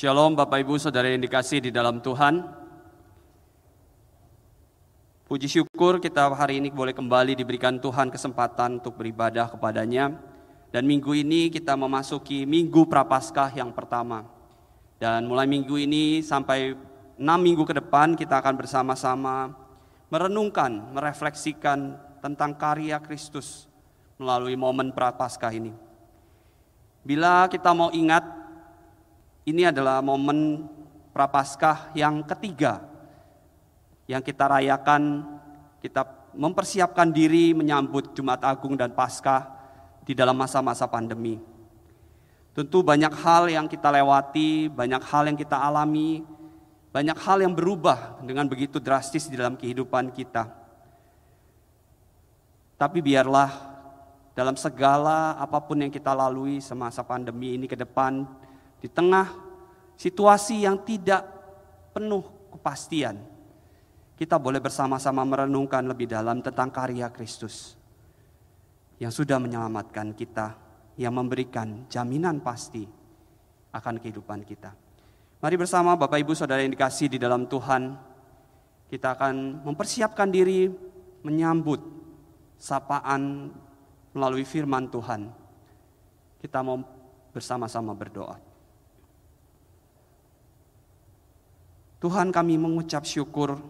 Shalom 0.00 0.32
Bapak 0.32 0.64
Ibu 0.64 0.80
Saudara 0.80 1.12
yang 1.12 1.20
dikasih 1.20 1.60
di 1.60 1.68
dalam 1.68 2.00
Tuhan. 2.00 2.40
Puji 5.28 5.44
syukur 5.44 6.00
kita 6.00 6.24
hari 6.32 6.56
ini 6.56 6.72
boleh 6.72 6.96
kembali 6.96 7.36
diberikan 7.36 7.76
Tuhan 7.76 8.08
kesempatan 8.08 8.80
untuk 8.80 8.96
beribadah 8.96 9.52
kepadanya. 9.52 10.16
Dan 10.72 10.88
minggu 10.88 11.12
ini 11.12 11.52
kita 11.52 11.76
memasuki 11.76 12.48
minggu 12.48 12.88
prapaskah 12.88 13.52
yang 13.52 13.76
pertama. 13.76 14.24
Dan 14.96 15.28
mulai 15.28 15.44
minggu 15.44 15.76
ini 15.76 16.24
sampai 16.24 16.72
enam 17.20 17.36
minggu 17.36 17.68
ke 17.68 17.76
depan 17.76 18.16
kita 18.16 18.40
akan 18.40 18.56
bersama-sama 18.56 19.52
merenungkan, 20.08 20.96
merefleksikan 20.96 22.00
tentang 22.24 22.56
karya 22.56 22.96
Kristus 23.04 23.68
melalui 24.16 24.56
momen 24.56 24.96
prapaskah 24.96 25.52
ini. 25.52 25.76
Bila 27.04 27.52
kita 27.52 27.76
mau 27.76 27.92
ingat, 27.92 28.39
ini 29.48 29.68
adalah 29.68 30.04
momen 30.04 30.68
prapaskah 31.12 31.92
yang 31.96 32.22
ketiga 32.24 32.90
yang 34.10 34.26
kita 34.26 34.50
rayakan, 34.50 35.22
kita 35.78 36.02
mempersiapkan 36.34 37.14
diri 37.14 37.54
menyambut 37.54 38.10
Jumat 38.10 38.42
Agung 38.42 38.74
dan 38.74 38.90
Paskah 38.90 39.46
di 40.02 40.18
dalam 40.18 40.34
masa-masa 40.34 40.90
pandemi. 40.90 41.38
Tentu 42.50 42.82
banyak 42.82 43.14
hal 43.22 43.46
yang 43.46 43.70
kita 43.70 43.86
lewati, 43.94 44.66
banyak 44.66 44.98
hal 45.06 45.30
yang 45.30 45.38
kita 45.38 45.54
alami, 45.54 46.26
banyak 46.90 47.14
hal 47.22 47.38
yang 47.38 47.54
berubah 47.54 48.18
dengan 48.26 48.50
begitu 48.50 48.82
drastis 48.82 49.30
di 49.30 49.38
dalam 49.38 49.54
kehidupan 49.54 50.10
kita. 50.10 50.50
Tapi 52.74 52.98
biarlah 52.98 53.70
dalam 54.34 54.58
segala 54.58 55.38
apa 55.38 55.62
pun 55.62 55.78
yang 55.78 55.92
kita 55.94 56.10
lalui 56.10 56.58
semasa 56.58 57.06
pandemi 57.06 57.54
ini 57.54 57.70
ke 57.70 57.78
depan, 57.78 58.26
di 58.80 58.88
tengah 58.88 59.28
situasi 60.00 60.64
yang 60.64 60.80
tidak 60.82 61.22
penuh 61.92 62.24
kepastian, 62.56 63.20
kita 64.16 64.36
boleh 64.36 64.60
bersama-sama 64.60 65.24
merenungkan 65.24 65.84
lebih 65.84 66.08
dalam 66.08 66.40
tentang 66.40 66.72
karya 66.72 67.08
Kristus 67.12 67.76
yang 69.00 69.08
sudah 69.12 69.40
menyelamatkan 69.40 70.12
kita, 70.12 70.56
yang 71.00 71.16
memberikan 71.16 71.88
jaminan 71.88 72.40
pasti 72.44 72.84
akan 73.72 73.96
kehidupan 73.96 74.44
kita. 74.44 74.76
Mari 75.40 75.56
bersama 75.56 75.96
Bapak 75.96 76.20
Ibu 76.20 76.36
Saudara 76.36 76.60
yang 76.60 76.72
dikasih 76.76 77.16
di 77.16 77.16
dalam 77.16 77.48
Tuhan, 77.48 77.96
kita 78.92 79.16
akan 79.16 79.64
mempersiapkan 79.64 80.28
diri 80.28 80.68
menyambut 81.24 81.80
sapaan 82.60 83.48
melalui 84.12 84.44
firman 84.44 84.92
Tuhan. 84.92 85.32
Kita 86.44 86.60
mau 86.60 86.76
bersama-sama 87.32 87.96
berdoa. 87.96 88.49
Tuhan 92.00 92.32
kami 92.32 92.56
mengucap 92.56 93.04
syukur 93.04 93.60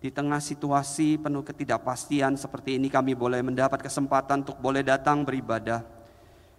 di 0.00 0.08
tengah 0.08 0.40
situasi 0.40 1.20
penuh 1.20 1.44
ketidakpastian 1.44 2.40
seperti 2.40 2.80
ini 2.80 2.88
kami 2.88 3.12
boleh 3.12 3.44
mendapat 3.44 3.84
kesempatan 3.84 4.42
untuk 4.42 4.56
boleh 4.58 4.80
datang 4.80 5.20
beribadah. 5.20 5.84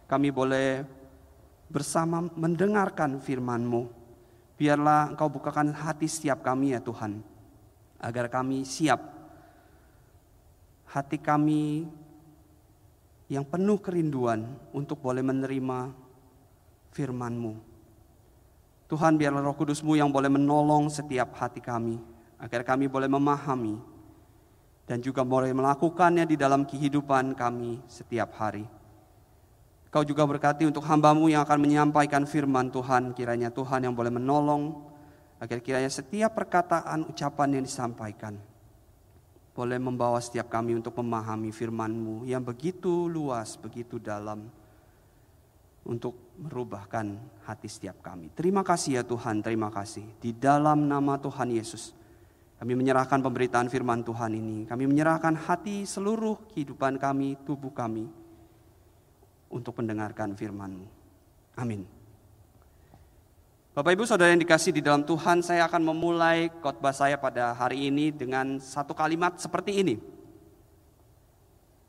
Kami 0.05 0.29
boleh 0.29 0.85
bersama 1.73 2.21
mendengarkan 2.37 3.17
firman-Mu. 3.17 3.89
Biarlah 4.53 5.17
Engkau 5.17 5.27
bukakan 5.33 5.73
hati 5.73 6.05
setiap 6.05 6.45
kami 6.45 6.77
ya 6.77 6.79
Tuhan, 6.79 7.25
agar 7.97 8.29
kami 8.29 8.61
siap. 8.61 9.01
Hati 10.93 11.17
kami 11.17 11.89
yang 13.25 13.41
penuh 13.41 13.81
kerinduan 13.81 14.45
untuk 14.69 15.01
boleh 15.01 15.25
menerima 15.25 15.89
firman-Mu. 16.93 17.72
Tuhan 18.93 19.17
biarlah 19.17 19.41
roh 19.41 19.57
kudus-Mu 19.57 19.97
yang 19.97 20.13
boleh 20.13 20.29
menolong 20.29 20.85
setiap 20.85 21.33
hati 21.41 21.57
kami, 21.57 21.97
agar 22.37 22.61
kami 22.61 22.85
boleh 22.85 23.09
memahami 23.09 23.81
dan 24.85 25.01
juga 25.01 25.25
boleh 25.25 25.49
melakukannya 25.49 26.29
di 26.29 26.37
dalam 26.37 26.61
kehidupan 26.61 27.33
kami 27.33 27.81
setiap 27.89 28.37
hari. 28.37 28.69
Kau 29.89 30.05
juga 30.05 30.29
berkati 30.29 30.69
untuk 30.69 30.85
hambamu 30.85 31.25
yang 31.25 31.41
akan 31.41 31.57
menyampaikan 31.57 32.29
firman 32.29 32.69
Tuhan. 32.69 33.17
Kiranya 33.17 33.49
Tuhan 33.49 33.89
yang 33.89 33.97
boleh 33.97 34.13
menolong. 34.13 34.85
Agar 35.41 35.61
kiranya 35.61 35.89
setiap 35.89 36.37
perkataan 36.37 37.09
ucapan 37.09 37.57
yang 37.57 37.63
disampaikan. 37.65 38.37
Boleh 39.57 39.77
membawa 39.77 40.21
setiap 40.21 40.49
kami 40.53 40.77
untuk 40.77 40.97
memahami 40.97 41.49
firmanmu 41.49 42.25
yang 42.25 42.41
begitu 42.41 43.09
luas, 43.09 43.53
begitu 43.57 44.01
dalam. 44.01 44.49
Untuk 45.83 46.15
merubahkan 46.39 47.19
hati 47.43 47.67
setiap 47.67 47.99
kami. 47.99 48.31
Terima 48.31 48.63
kasih 48.63 48.99
ya 48.99 49.03
Tuhan, 49.03 49.43
terima 49.43 49.67
kasih. 49.67 50.07
Di 50.23 50.31
dalam 50.31 50.87
nama 50.87 51.19
Tuhan 51.19 51.51
Yesus. 51.51 51.91
Kami 52.63 52.79
menyerahkan 52.79 53.19
pemberitaan 53.19 53.67
firman 53.67 54.07
Tuhan 54.07 54.31
ini. 54.31 54.63
Kami 54.63 54.87
menyerahkan 54.87 55.35
hati 55.35 55.83
seluruh 55.83 56.39
kehidupan 56.55 56.95
kami, 56.95 57.35
tubuh 57.43 57.75
kami 57.75 58.07
untuk 59.51 59.75
mendengarkan 59.83 60.31
firman-Mu. 60.31 60.87
Amin. 61.59 61.83
Bapak 63.73 63.97
Ibu 63.97 64.05
Saudara 64.05 64.29
yang 64.29 64.39
dikasih 64.39 64.69
di 64.69 64.85
dalam 64.85 65.01
Tuhan, 65.01 65.41
saya 65.41 65.65
akan 65.65 65.81
memulai 65.81 66.47
khotbah 66.61 66.93
saya 66.93 67.17
pada 67.17 67.57
hari 67.57 67.89
ini 67.89 68.13
dengan 68.13 68.61
satu 68.61 68.93
kalimat 68.93 69.35
seperti 69.41 69.81
ini. 69.81 69.95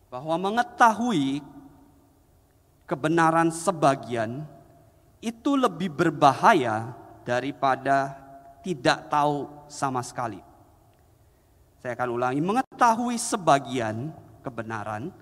Bahwa 0.09 0.34
mengetahui 0.41 1.44
kebenaran 2.84 3.49
sebagian 3.49 4.45
itu 5.25 5.56
lebih 5.56 5.89
berbahaya 5.89 6.93
daripada 7.25 8.12
tidak 8.61 9.09
tahu 9.09 9.49
sama 9.69 10.05
sekali. 10.05 10.41
Saya 11.81 11.97
akan 11.97 12.11
ulangi, 12.17 12.41
mengetahui 12.41 13.17
sebagian 13.21 14.12
kebenaran 14.41 15.12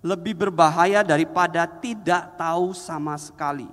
lebih 0.00 0.36
berbahaya 0.36 1.04
daripada 1.04 1.68
tidak 1.68 2.36
tahu 2.36 2.72
sama 2.72 3.16
sekali. 3.20 3.68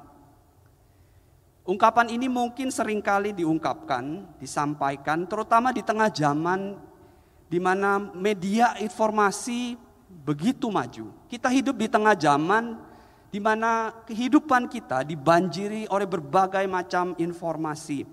Ungkapan 1.68 2.08
ini 2.16 2.32
mungkin 2.32 2.72
sering 2.72 3.04
kali 3.04 3.36
diungkapkan, 3.36 4.24
disampaikan, 4.40 5.28
terutama 5.28 5.76
di 5.76 5.84
tengah 5.84 6.08
zaman 6.08 6.80
di 7.52 7.60
mana 7.60 8.00
media 8.00 8.80
informasi 8.80 9.76
begitu 10.24 10.72
maju. 10.72 11.12
Kita 11.28 11.52
hidup 11.52 11.76
di 11.76 11.92
tengah 11.92 12.16
zaman 12.16 12.87
di 13.28 13.40
mana 13.44 13.92
kehidupan 14.08 14.72
kita 14.72 15.04
dibanjiri 15.04 15.88
oleh 15.92 16.08
berbagai 16.08 16.64
macam 16.66 17.12
informasi. 17.20 18.08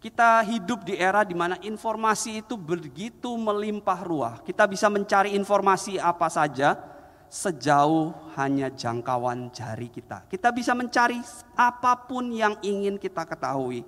Kita 0.00 0.40
hidup 0.48 0.88
di 0.88 0.96
era 0.96 1.20
di 1.28 1.36
mana 1.36 1.60
informasi 1.60 2.40
itu 2.40 2.56
begitu 2.56 3.36
melimpah 3.36 4.00
ruah. 4.00 4.34
Kita 4.40 4.64
bisa 4.64 4.88
mencari 4.88 5.36
informasi 5.36 6.00
apa 6.00 6.24
saja 6.32 6.80
sejauh 7.28 8.10
hanya 8.40 8.72
jangkauan 8.72 9.52
jari 9.52 9.92
kita. 9.92 10.24
Kita 10.24 10.50
bisa 10.50 10.72
mencari 10.72 11.20
apa 11.52 11.92
pun 12.08 12.32
yang 12.32 12.56
ingin 12.64 12.96
kita 12.96 13.28
ketahui. 13.28 13.84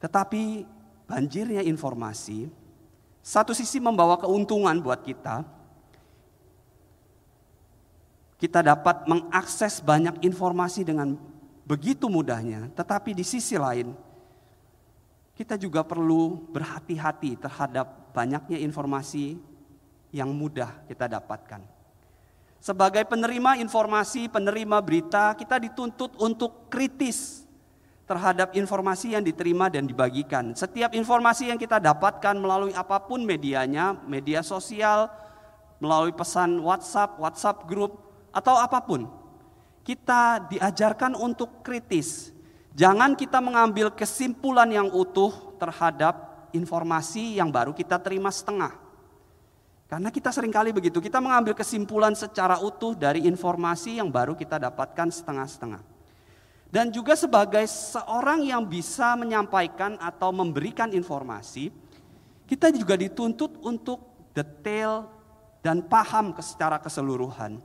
Tetapi 0.00 0.64
banjirnya 1.04 1.62
informasi 1.62 2.48
satu 3.22 3.54
sisi 3.54 3.78
membawa 3.78 4.18
keuntungan 4.18 4.74
buat 4.82 5.06
kita. 5.06 5.46
Kita 8.42 8.58
dapat 8.58 9.06
mengakses 9.06 9.78
banyak 9.78 10.18
informasi 10.26 10.82
dengan 10.82 11.14
begitu 11.62 12.10
mudahnya, 12.10 12.74
tetapi 12.74 13.14
di 13.14 13.22
sisi 13.22 13.54
lain 13.54 13.94
kita 15.38 15.54
juga 15.54 15.86
perlu 15.86 16.50
berhati-hati 16.50 17.38
terhadap 17.38 18.10
banyaknya 18.10 18.58
informasi 18.58 19.38
yang 20.10 20.34
mudah 20.34 20.74
kita 20.90 21.06
dapatkan. 21.06 21.62
Sebagai 22.58 23.06
penerima 23.06 23.62
informasi, 23.62 24.26
penerima 24.26 24.82
berita, 24.82 25.38
kita 25.38 25.62
dituntut 25.62 26.18
untuk 26.18 26.66
kritis 26.66 27.46
terhadap 28.10 28.58
informasi 28.58 29.14
yang 29.14 29.22
diterima 29.22 29.70
dan 29.70 29.86
dibagikan. 29.86 30.50
Setiap 30.58 30.98
informasi 30.98 31.54
yang 31.54 31.62
kita 31.62 31.78
dapatkan 31.78 32.34
melalui 32.34 32.74
apa 32.74 32.98
pun 33.06 33.22
medianya, 33.22 33.94
media 34.02 34.42
sosial, 34.42 35.06
melalui 35.78 36.10
pesan 36.10 36.58
WhatsApp, 36.58 37.22
WhatsApp 37.22 37.66
group, 37.70 38.11
atau 38.32 38.56
apa 38.58 38.80
pun, 38.82 39.06
kita 39.84 40.48
diajarkan 40.50 41.14
untuk 41.14 41.60
kritis, 41.62 42.32
Jangan 42.72 43.12
kita 43.12 43.36
mengambil 43.44 43.92
kesimpulan 43.92 44.68
yang 44.72 44.88
utuh 44.88 45.52
terhadap 45.60 46.48
informasi 46.56 47.36
yang 47.36 47.52
baru 47.52 47.76
kita 47.76 48.00
terima 48.00 48.32
setengah. 48.32 48.72
Karena 49.92 50.08
kita 50.08 50.32
sering 50.32 50.48
kali 50.48 50.72
begitu, 50.72 51.04
kita 51.04 51.20
mengambil 51.20 51.52
kesimpulan 51.52 52.16
secara 52.16 52.56
utuh 52.64 52.96
dari 52.96 53.28
informasi 53.28 54.00
yang 54.00 54.08
baru 54.08 54.32
kita 54.32 54.56
dapatkan 54.56 55.12
setengah-setengah. 55.12 55.84
Dan 56.72 56.88
juga 56.88 57.12
sebagai 57.12 57.68
seorang 57.68 58.48
yang 58.48 58.64
bisa 58.64 59.12
menyampaikan 59.20 60.00
atau 60.00 60.32
memberikan 60.32 60.88
informasi, 60.96 61.68
kita 62.48 62.72
juga 62.72 62.96
dituntut 62.96 63.60
untuk 63.60 64.00
detail 64.32 65.12
dan 65.60 65.84
paham 65.84 66.32
secara 66.40 66.80
keseluruhan. 66.80 67.60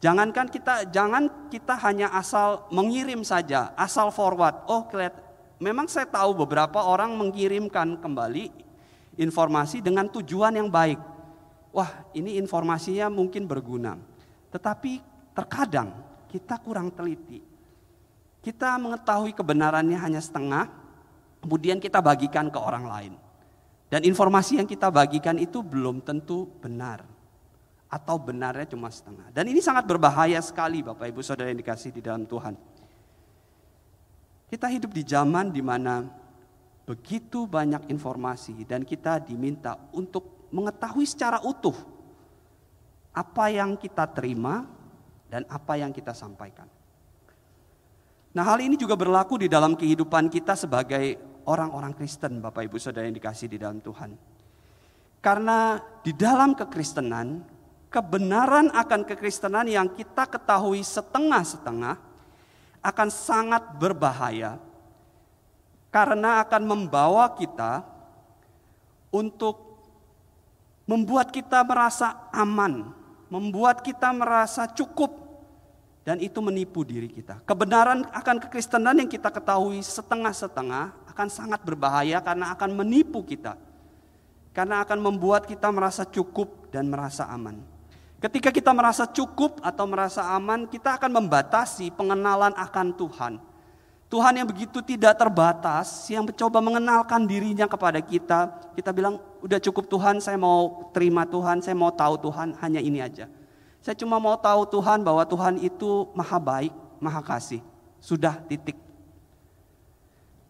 Jangankan 0.00 0.48
kita 0.48 0.88
jangan 0.88 1.52
kita 1.52 1.76
hanya 1.84 2.08
asal 2.16 2.64
mengirim 2.72 3.20
saja, 3.20 3.76
asal 3.76 4.08
forward. 4.08 4.64
Oh, 4.64 4.88
memang 5.60 5.92
saya 5.92 6.08
tahu 6.08 6.32
beberapa 6.32 6.80
orang 6.80 7.12
mengirimkan 7.20 8.00
kembali 8.00 8.48
informasi 9.20 9.84
dengan 9.84 10.08
tujuan 10.08 10.56
yang 10.56 10.72
baik. 10.72 10.96
Wah, 11.76 12.08
ini 12.16 12.40
informasinya 12.40 13.12
mungkin 13.12 13.44
berguna. 13.44 14.00
Tetapi 14.48 15.04
terkadang 15.36 15.92
kita 16.32 16.56
kurang 16.64 16.96
teliti. 16.96 17.44
Kita 18.40 18.80
mengetahui 18.80 19.36
kebenarannya 19.36 20.00
hanya 20.00 20.24
setengah, 20.24 20.64
kemudian 21.44 21.76
kita 21.76 22.00
bagikan 22.00 22.48
ke 22.48 22.56
orang 22.56 22.88
lain. 22.88 23.12
Dan 23.92 24.00
informasi 24.08 24.56
yang 24.56 24.64
kita 24.64 24.88
bagikan 24.88 25.36
itu 25.36 25.60
belum 25.60 26.00
tentu 26.00 26.48
benar 26.64 27.09
atau 27.90 28.16
benarnya 28.22 28.70
cuma 28.70 28.86
setengah. 28.86 29.34
Dan 29.34 29.50
ini 29.50 29.58
sangat 29.58 29.82
berbahaya 29.82 30.38
sekali 30.38 30.80
Bapak 30.80 31.10
Ibu 31.10 31.20
Saudara 31.26 31.50
yang 31.50 31.58
dikasih 31.58 31.90
di 31.90 31.98
dalam 31.98 32.22
Tuhan. 32.22 32.54
Kita 34.46 34.70
hidup 34.70 34.94
di 34.94 35.02
zaman 35.02 35.50
di 35.50 35.58
mana 35.58 36.06
begitu 36.86 37.50
banyak 37.50 37.90
informasi 37.90 38.62
dan 38.66 38.86
kita 38.86 39.18
diminta 39.22 39.78
untuk 39.94 40.50
mengetahui 40.54 41.06
secara 41.06 41.42
utuh 41.42 41.74
apa 43.10 43.50
yang 43.50 43.74
kita 43.74 44.06
terima 44.10 44.66
dan 45.30 45.46
apa 45.50 45.78
yang 45.78 45.90
kita 45.90 46.14
sampaikan. 46.14 46.66
Nah, 48.30 48.46
hal 48.46 48.62
ini 48.62 48.78
juga 48.78 48.94
berlaku 48.94 49.42
di 49.42 49.50
dalam 49.50 49.74
kehidupan 49.74 50.30
kita 50.30 50.54
sebagai 50.54 51.18
orang-orang 51.50 51.90
Kristen, 51.94 52.38
Bapak 52.38 52.70
Ibu 52.70 52.78
Saudara 52.78 53.10
yang 53.10 53.18
dikasih 53.18 53.50
di 53.50 53.58
dalam 53.58 53.82
Tuhan. 53.82 54.14
Karena 55.18 55.82
di 56.00 56.14
dalam 56.14 56.54
kekristenan 56.54 57.42
kebenaran 57.90 58.70
akan 58.70 59.02
kekristenan 59.02 59.66
yang 59.66 59.90
kita 59.90 60.24
ketahui 60.30 60.80
setengah-setengah 60.80 61.98
akan 62.80 63.08
sangat 63.10 63.76
berbahaya 63.76 64.56
karena 65.90 66.40
akan 66.46 66.62
membawa 66.64 67.34
kita 67.34 67.82
untuk 69.10 69.82
membuat 70.86 71.34
kita 71.34 71.66
merasa 71.66 72.30
aman, 72.30 72.94
membuat 73.26 73.82
kita 73.82 74.14
merasa 74.14 74.70
cukup 74.70 75.18
dan 76.06 76.22
itu 76.22 76.38
menipu 76.40 76.86
diri 76.86 77.10
kita. 77.10 77.42
Kebenaran 77.42 78.06
akan 78.08 78.36
kekristenan 78.46 79.02
yang 79.02 79.10
kita 79.10 79.28
ketahui 79.34 79.82
setengah-setengah 79.82 81.10
akan 81.10 81.28
sangat 81.28 81.60
berbahaya 81.66 82.22
karena 82.22 82.54
akan 82.54 82.70
menipu 82.72 83.20
kita. 83.26 83.58
Karena 84.50 84.82
akan 84.82 84.98
membuat 84.98 85.46
kita 85.46 85.70
merasa 85.70 86.02
cukup 86.02 86.74
dan 86.74 86.90
merasa 86.90 87.30
aman. 87.30 87.79
Ketika 88.20 88.52
kita 88.52 88.76
merasa 88.76 89.08
cukup 89.08 89.64
atau 89.64 89.88
merasa 89.88 90.20
aman, 90.36 90.68
kita 90.68 91.00
akan 91.00 91.08
membatasi 91.08 91.88
pengenalan 91.96 92.52
akan 92.52 92.92
Tuhan. 92.92 93.40
Tuhan 94.12 94.34
yang 94.36 94.44
begitu 94.44 94.84
tidak 94.84 95.16
terbatas, 95.16 96.04
yang 96.12 96.28
mencoba 96.28 96.60
mengenalkan 96.60 97.24
dirinya 97.24 97.64
kepada 97.64 97.96
kita, 98.04 98.52
kita 98.76 98.92
bilang, 98.92 99.16
udah 99.40 99.56
cukup 99.56 99.88
Tuhan, 99.88 100.20
saya 100.20 100.36
mau 100.36 100.92
terima 100.92 101.24
Tuhan, 101.24 101.64
saya 101.64 101.72
mau 101.72 101.88
tahu 101.88 102.20
Tuhan, 102.20 102.60
hanya 102.60 102.82
ini 102.84 103.00
aja. 103.00 103.24
Saya 103.80 103.96
cuma 103.96 104.20
mau 104.20 104.36
tahu 104.36 104.68
Tuhan 104.68 105.00
bahwa 105.00 105.24
Tuhan 105.24 105.56
itu 105.64 106.12
maha 106.12 106.36
baik, 106.36 106.74
maha 107.00 107.24
kasih. 107.24 107.64
Sudah 108.04 108.36
titik. 108.44 108.76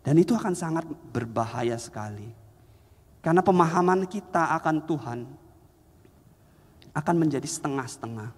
Dan 0.03 0.19
itu 0.19 0.35
akan 0.35 0.59
sangat 0.59 0.83
berbahaya 1.15 1.79
sekali. 1.79 2.35
Karena 3.23 3.45
pemahaman 3.45 4.09
kita 4.11 4.59
akan 4.59 4.83
Tuhan 4.89 5.19
akan 7.01 7.17
menjadi 7.17 7.49
setengah-setengah. 7.49 8.31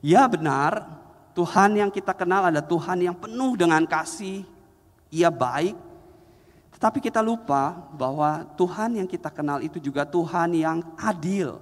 Ya 0.00 0.24
benar, 0.30 0.86
Tuhan 1.36 1.76
yang 1.76 1.90
kita 1.92 2.14
kenal 2.16 2.48
adalah 2.48 2.64
Tuhan 2.64 3.04
yang 3.04 3.16
penuh 3.18 3.58
dengan 3.58 3.82
kasih, 3.84 4.46
ia 5.12 5.28
baik. 5.28 5.76
Tetapi 6.78 6.98
kita 7.02 7.20
lupa 7.20 7.76
bahwa 7.92 8.46
Tuhan 8.56 8.96
yang 8.96 9.08
kita 9.10 9.28
kenal 9.28 9.60
itu 9.60 9.76
juga 9.76 10.08
Tuhan 10.08 10.56
yang 10.56 10.80
adil. 10.96 11.60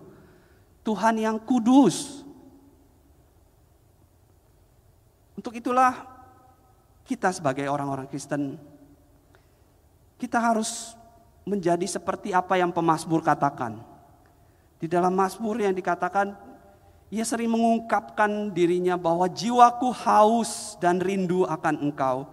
Tuhan 0.86 1.18
yang 1.18 1.36
kudus. 1.42 2.22
Untuk 5.34 5.58
itulah 5.58 6.06
kita 7.02 7.34
sebagai 7.34 7.66
orang-orang 7.66 8.06
Kristen 8.06 8.60
kita 10.18 10.38
harus 10.38 10.98
menjadi 11.46 11.86
seperti 11.86 12.34
apa 12.34 12.58
yang 12.58 12.74
pemazmur 12.74 13.22
katakan. 13.22 13.80
Di 14.78 14.86
dalam 14.86 15.10
Mazmur 15.10 15.58
yang 15.58 15.74
dikatakan 15.74 16.38
ia 17.08 17.26
sering 17.26 17.50
mengungkapkan 17.50 18.54
dirinya 18.54 18.94
bahwa 18.94 19.26
jiwaku 19.26 19.90
haus 20.06 20.78
dan 20.78 21.02
rindu 21.02 21.42
akan 21.48 21.90
engkau. 21.90 22.28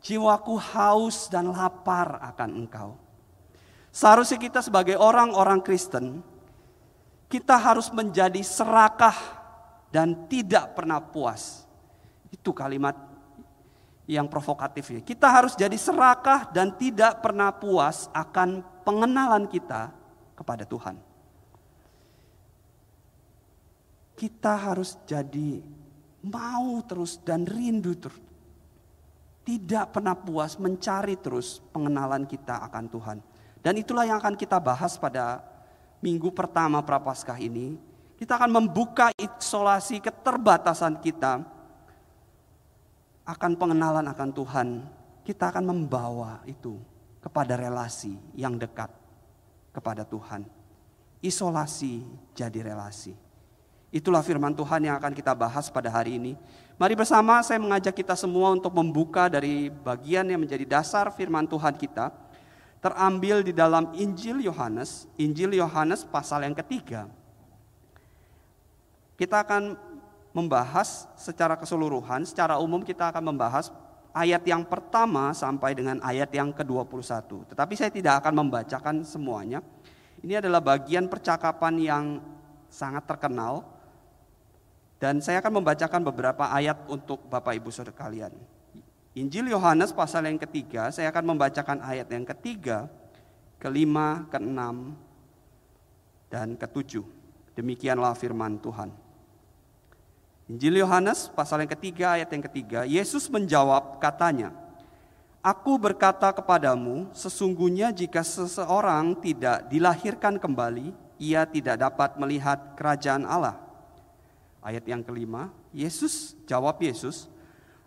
Jiwaku 0.00 0.54
haus 0.56 1.28
dan 1.28 1.52
lapar 1.52 2.22
akan 2.32 2.50
engkau. 2.64 2.90
Seharusnya 3.92 4.40
kita 4.40 4.60
sebagai 4.64 4.96
orang-orang 4.96 5.60
Kristen, 5.60 6.24
kita 7.26 7.58
harus 7.58 7.92
menjadi 7.92 8.40
serakah 8.40 9.16
dan 9.92 10.28
tidak 10.30 10.78
pernah 10.78 11.02
puas. 11.02 11.66
Itu 12.30 12.54
kalimat 12.54 12.94
yang 14.06 14.30
provokatif 14.30 14.94
ya. 14.94 15.00
Kita 15.02 15.26
harus 15.26 15.52
jadi 15.58 15.74
serakah 15.74 16.54
dan 16.54 16.72
tidak 16.76 17.18
pernah 17.18 17.50
puas 17.50 18.06
akan 18.14 18.62
pengenalan 18.86 19.48
kita 19.50 19.90
kepada 20.36 20.62
Tuhan 20.68 21.13
kita 24.14 24.54
harus 24.54 24.96
jadi 25.04 25.62
mau 26.24 26.80
terus 26.86 27.20
dan 27.20 27.44
rindu 27.44 27.94
terus. 27.98 28.22
Tidak 29.44 29.92
pernah 29.92 30.16
puas 30.16 30.56
mencari 30.56 31.20
terus 31.20 31.60
pengenalan 31.68 32.24
kita 32.24 32.64
akan 32.64 32.84
Tuhan. 32.88 33.18
Dan 33.60 33.76
itulah 33.76 34.08
yang 34.08 34.16
akan 34.16 34.40
kita 34.40 34.56
bahas 34.56 34.96
pada 34.96 35.44
minggu 36.00 36.32
pertama 36.32 36.80
Prapaskah 36.80 37.36
ini. 37.36 37.76
Kita 38.16 38.40
akan 38.40 38.56
membuka 38.56 39.12
isolasi 39.20 40.00
keterbatasan 40.00 40.96
kita 40.96 41.44
akan 43.28 43.52
pengenalan 43.56 44.08
akan 44.08 44.30
Tuhan. 44.32 44.68
Kita 45.24 45.52
akan 45.52 45.64
membawa 45.64 46.40
itu 46.48 46.80
kepada 47.20 47.56
relasi 47.56 48.16
yang 48.36 48.56
dekat 48.56 48.92
kepada 49.72 50.08
Tuhan. 50.08 50.44
Isolasi 51.24 52.04
jadi 52.36 52.60
relasi. 52.60 53.23
Itulah 53.94 54.26
firman 54.26 54.50
Tuhan 54.50 54.90
yang 54.90 54.98
akan 54.98 55.14
kita 55.14 55.30
bahas 55.38 55.70
pada 55.70 55.86
hari 55.86 56.18
ini. 56.18 56.34
Mari 56.74 56.98
bersama 56.98 57.38
saya 57.46 57.62
mengajak 57.62 57.94
kita 57.94 58.18
semua 58.18 58.50
untuk 58.50 58.74
membuka 58.74 59.30
dari 59.30 59.70
bagian 59.70 60.26
yang 60.26 60.42
menjadi 60.42 60.66
dasar 60.66 61.14
firman 61.14 61.46
Tuhan 61.46 61.78
kita. 61.78 62.10
Terambil 62.82 63.46
di 63.46 63.54
dalam 63.54 63.94
Injil 63.94 64.42
Yohanes, 64.42 65.06
Injil 65.14 65.54
Yohanes 65.54 66.02
pasal 66.02 66.42
yang 66.42 66.58
ketiga. 66.58 67.06
Kita 69.14 69.46
akan 69.46 69.78
membahas 70.34 71.06
secara 71.14 71.54
keseluruhan, 71.54 72.26
secara 72.26 72.58
umum 72.58 72.82
kita 72.82 73.14
akan 73.14 73.30
membahas 73.30 73.70
ayat 74.10 74.42
yang 74.42 74.66
pertama 74.66 75.30
sampai 75.30 75.70
dengan 75.78 76.02
ayat 76.02 76.34
yang 76.34 76.50
ke-21. 76.50 77.46
Tetapi 77.46 77.74
saya 77.78 77.94
tidak 77.94 78.26
akan 78.26 78.42
membacakan 78.42 79.06
semuanya. 79.06 79.62
Ini 80.18 80.42
adalah 80.42 80.58
bagian 80.58 81.06
percakapan 81.06 81.78
yang 81.78 82.04
sangat 82.66 83.06
terkenal 83.06 83.73
dan 85.02 85.18
saya 85.18 85.42
akan 85.42 85.62
membacakan 85.62 86.00
beberapa 86.06 86.48
ayat 86.50 86.86
untuk 86.86 87.26
Bapak 87.26 87.58
Ibu 87.58 87.70
Saudara 87.74 87.94
kalian. 87.94 88.32
Injil 89.14 89.46
Yohanes 89.50 89.94
pasal 89.94 90.26
yang 90.26 90.42
ketiga, 90.42 90.90
saya 90.90 91.14
akan 91.14 91.34
membacakan 91.34 91.78
ayat 91.86 92.10
yang 92.10 92.26
ketiga, 92.26 92.90
kelima, 93.62 94.26
keenam, 94.26 94.98
dan 96.26 96.58
ketujuh. 96.58 97.06
Demikianlah 97.54 98.18
firman 98.18 98.58
Tuhan. 98.58 98.90
Injil 100.50 100.82
Yohanes 100.82 101.30
pasal 101.30 101.64
yang 101.64 101.72
ketiga, 101.72 102.18
ayat 102.18 102.28
yang 102.34 102.44
ketiga, 102.44 102.84
Yesus 102.84 103.30
menjawab 103.30 104.02
katanya, 104.02 104.52
Aku 105.44 105.76
berkata 105.76 106.32
kepadamu, 106.32 107.12
sesungguhnya 107.12 107.92
jika 107.92 108.24
seseorang 108.24 109.12
tidak 109.20 109.68
dilahirkan 109.68 110.40
kembali, 110.40 110.92
ia 111.20 111.44
tidak 111.44 111.84
dapat 111.84 112.16
melihat 112.16 112.76
kerajaan 112.76 113.28
Allah. 113.28 113.63
Ayat 114.64 114.88
yang 114.88 115.04
kelima, 115.04 115.52
Yesus 115.76 116.32
jawab 116.48 116.80
Yesus, 116.80 117.28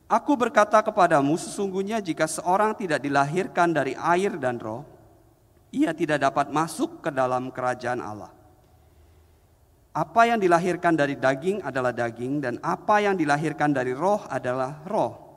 Aku 0.07 0.39
berkata 0.39 0.79
kepadamu 0.79 1.35
sesungguhnya 1.35 1.99
jika 1.99 2.31
seorang 2.31 2.71
tidak 2.79 3.03
dilahirkan 3.03 3.75
dari 3.75 3.91
air 3.91 4.39
dan 4.39 4.55
roh, 4.55 4.87
ia 5.67 5.91
tidak 5.91 6.23
dapat 6.23 6.47
masuk 6.47 7.03
ke 7.03 7.11
dalam 7.11 7.51
kerajaan 7.51 7.99
Allah. 7.99 8.31
Apa 9.91 10.31
yang 10.31 10.39
dilahirkan 10.39 10.95
dari 10.95 11.19
daging 11.19 11.59
adalah 11.59 11.91
daging 11.91 12.39
dan 12.39 12.55
apa 12.63 13.03
yang 13.03 13.19
dilahirkan 13.19 13.75
dari 13.75 13.91
roh 13.91 14.23
adalah 14.31 14.79
roh. 14.87 15.27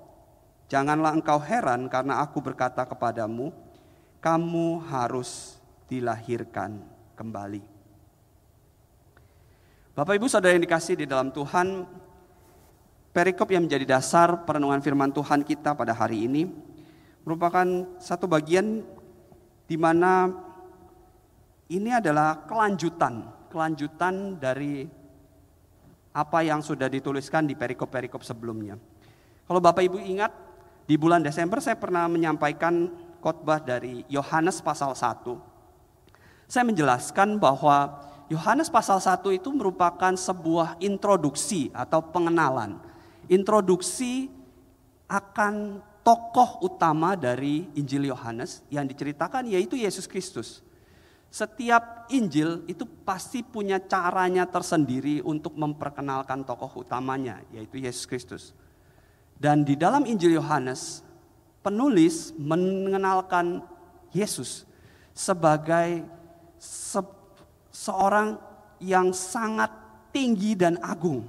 Janganlah 0.71 1.19
engkau 1.19 1.43
heran 1.43 1.91
karena 1.91 2.23
aku 2.23 2.39
berkata 2.39 2.87
kepadamu, 2.87 3.51
kamu 4.23 4.87
harus 4.87 5.59
dilahirkan 5.91 6.79
kembali. 7.19 7.70
Bapak 10.00 10.16
Ibu 10.16 10.33
Saudara 10.33 10.57
yang 10.57 10.64
dikasih 10.64 10.97
di 10.97 11.04
dalam 11.04 11.28
Tuhan, 11.28 11.85
perikop 13.12 13.52
yang 13.52 13.69
menjadi 13.69 13.85
dasar 14.00 14.49
perenungan 14.49 14.80
firman 14.80 15.12
Tuhan 15.12 15.45
kita 15.45 15.76
pada 15.76 15.92
hari 15.92 16.25
ini 16.25 16.49
merupakan 17.21 17.69
satu 18.00 18.25
bagian 18.25 18.80
di 19.69 19.76
mana 19.76 20.33
ini 21.69 21.92
adalah 21.92 22.49
kelanjutan, 22.49 23.28
kelanjutan 23.52 24.40
dari 24.40 24.88
apa 26.16 26.49
yang 26.49 26.64
sudah 26.64 26.88
dituliskan 26.88 27.45
di 27.45 27.52
perikop-perikop 27.52 28.25
sebelumnya. 28.25 28.80
Kalau 29.45 29.61
Bapak 29.61 29.85
Ibu 29.85 30.00
ingat, 30.00 30.33
di 30.88 30.97
bulan 30.97 31.21
Desember 31.21 31.61
saya 31.61 31.76
pernah 31.76 32.09
menyampaikan 32.09 32.88
khotbah 33.21 33.61
dari 33.61 34.09
Yohanes 34.09 34.64
pasal 34.64 34.97
1 34.97 35.50
saya 36.50 36.66
menjelaskan 36.66 37.38
bahwa 37.38 38.10
Yohanes 38.31 38.71
pasal 38.71 39.03
1 39.03 39.27
itu 39.35 39.51
merupakan 39.51 40.15
sebuah 40.15 40.79
introduksi 40.79 41.67
atau 41.75 41.99
pengenalan. 41.99 42.79
Introduksi 43.27 44.31
akan 45.11 45.83
tokoh 46.07 46.63
utama 46.63 47.19
dari 47.19 47.67
Injil 47.75 48.07
Yohanes 48.07 48.63
yang 48.71 48.87
diceritakan 48.87 49.51
yaitu 49.51 49.75
Yesus 49.75 50.07
Kristus. 50.07 50.63
Setiap 51.27 52.07
Injil 52.15 52.63
itu 52.71 52.87
pasti 53.03 53.43
punya 53.43 53.83
caranya 53.83 54.47
tersendiri 54.47 55.27
untuk 55.27 55.59
memperkenalkan 55.59 56.47
tokoh 56.47 56.87
utamanya 56.87 57.43
yaitu 57.51 57.83
Yesus 57.83 58.07
Kristus. 58.07 58.55
Dan 59.35 59.67
di 59.67 59.75
dalam 59.75 60.07
Injil 60.07 60.39
Yohanes 60.39 61.03
penulis 61.67 62.31
mengenalkan 62.39 63.59
Yesus 64.15 64.63
sebagai 65.11 66.07
se 66.63 67.03
seorang 67.71 68.39
yang 68.83 69.15
sangat 69.15 69.71
tinggi 70.11 70.59
dan 70.59 70.79
agung. 70.83 71.27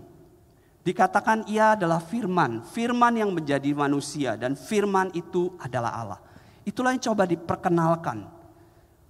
Dikatakan 0.81 1.45
ia 1.45 1.77
adalah 1.77 2.01
firman, 2.01 2.65
firman 2.65 3.13
yang 3.13 3.29
menjadi 3.29 3.69
manusia 3.77 4.33
dan 4.33 4.57
firman 4.57 5.13
itu 5.13 5.53
adalah 5.61 5.93
Allah. 5.93 6.19
Itulah 6.65 6.97
yang 6.97 7.05
coba 7.05 7.29
diperkenalkan 7.29 8.25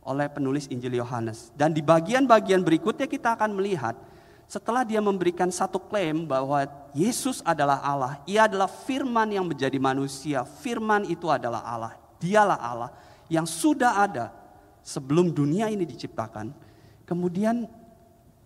oleh 0.04 0.28
penulis 0.28 0.68
Injil 0.68 1.00
Yohanes. 1.00 1.54
Dan 1.56 1.72
di 1.72 1.80
bagian-bagian 1.80 2.60
berikutnya 2.60 3.08
kita 3.08 3.40
akan 3.40 3.56
melihat 3.56 3.96
setelah 4.52 4.84
dia 4.84 5.00
memberikan 5.00 5.48
satu 5.48 5.80
klaim 5.80 6.28
bahwa 6.28 6.68
Yesus 6.92 7.40
adalah 7.48 7.80
Allah, 7.80 8.20
ia 8.28 8.52
adalah 8.52 8.68
firman 8.68 9.32
yang 9.32 9.48
menjadi 9.48 9.80
manusia, 9.80 10.44
firman 10.44 11.08
itu 11.08 11.32
adalah 11.32 11.64
Allah, 11.64 11.96
dialah 12.20 12.60
Allah 12.60 12.92
yang 13.32 13.48
sudah 13.48 14.04
ada 14.04 14.28
sebelum 14.84 15.32
dunia 15.32 15.72
ini 15.72 15.88
diciptakan. 15.88 16.52
Kemudian 17.12 17.68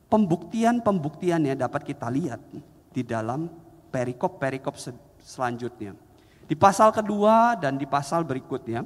pembuktian-pembuktiannya 0.09 1.53
dapat 1.53 1.85
kita 1.85 2.09
lihat 2.09 2.41
di 2.89 3.05
dalam 3.05 3.45
perikop-perikop 3.93 4.73
selanjutnya. 5.21 5.93
Di 6.49 6.57
pasal 6.57 6.89
kedua 6.89 7.53
dan 7.61 7.77
di 7.77 7.85
pasal 7.85 8.25
berikutnya, 8.25 8.81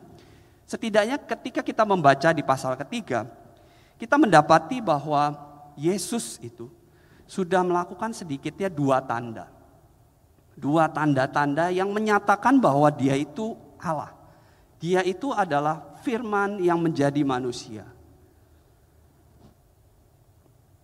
setidaknya 0.67 1.15
ketika 1.24 1.63
kita 1.63 1.88
membaca 1.88 2.36
di 2.36 2.43
pasal 2.43 2.75
ketiga, 2.75 3.24
kita 3.95 4.19
mendapati 4.19 4.83
bahwa 4.83 5.31
Yesus 5.79 6.43
itu 6.43 6.67
sudah 7.24 7.63
melakukan 7.63 8.12
sedikitnya 8.12 8.67
dua 8.67 9.00
tanda. 9.00 9.48
Dua 10.59 10.91
tanda-tanda 10.91 11.71
yang 11.71 11.88
menyatakan 11.95 12.59
bahwa 12.59 12.91
dia 12.91 13.15
itu 13.15 13.55
Allah. 13.79 14.12
Dia 14.75 15.07
itu 15.07 15.31
adalah 15.31 15.95
firman 16.03 16.59
yang 16.59 16.83
menjadi 16.83 17.24
manusia. 17.24 17.88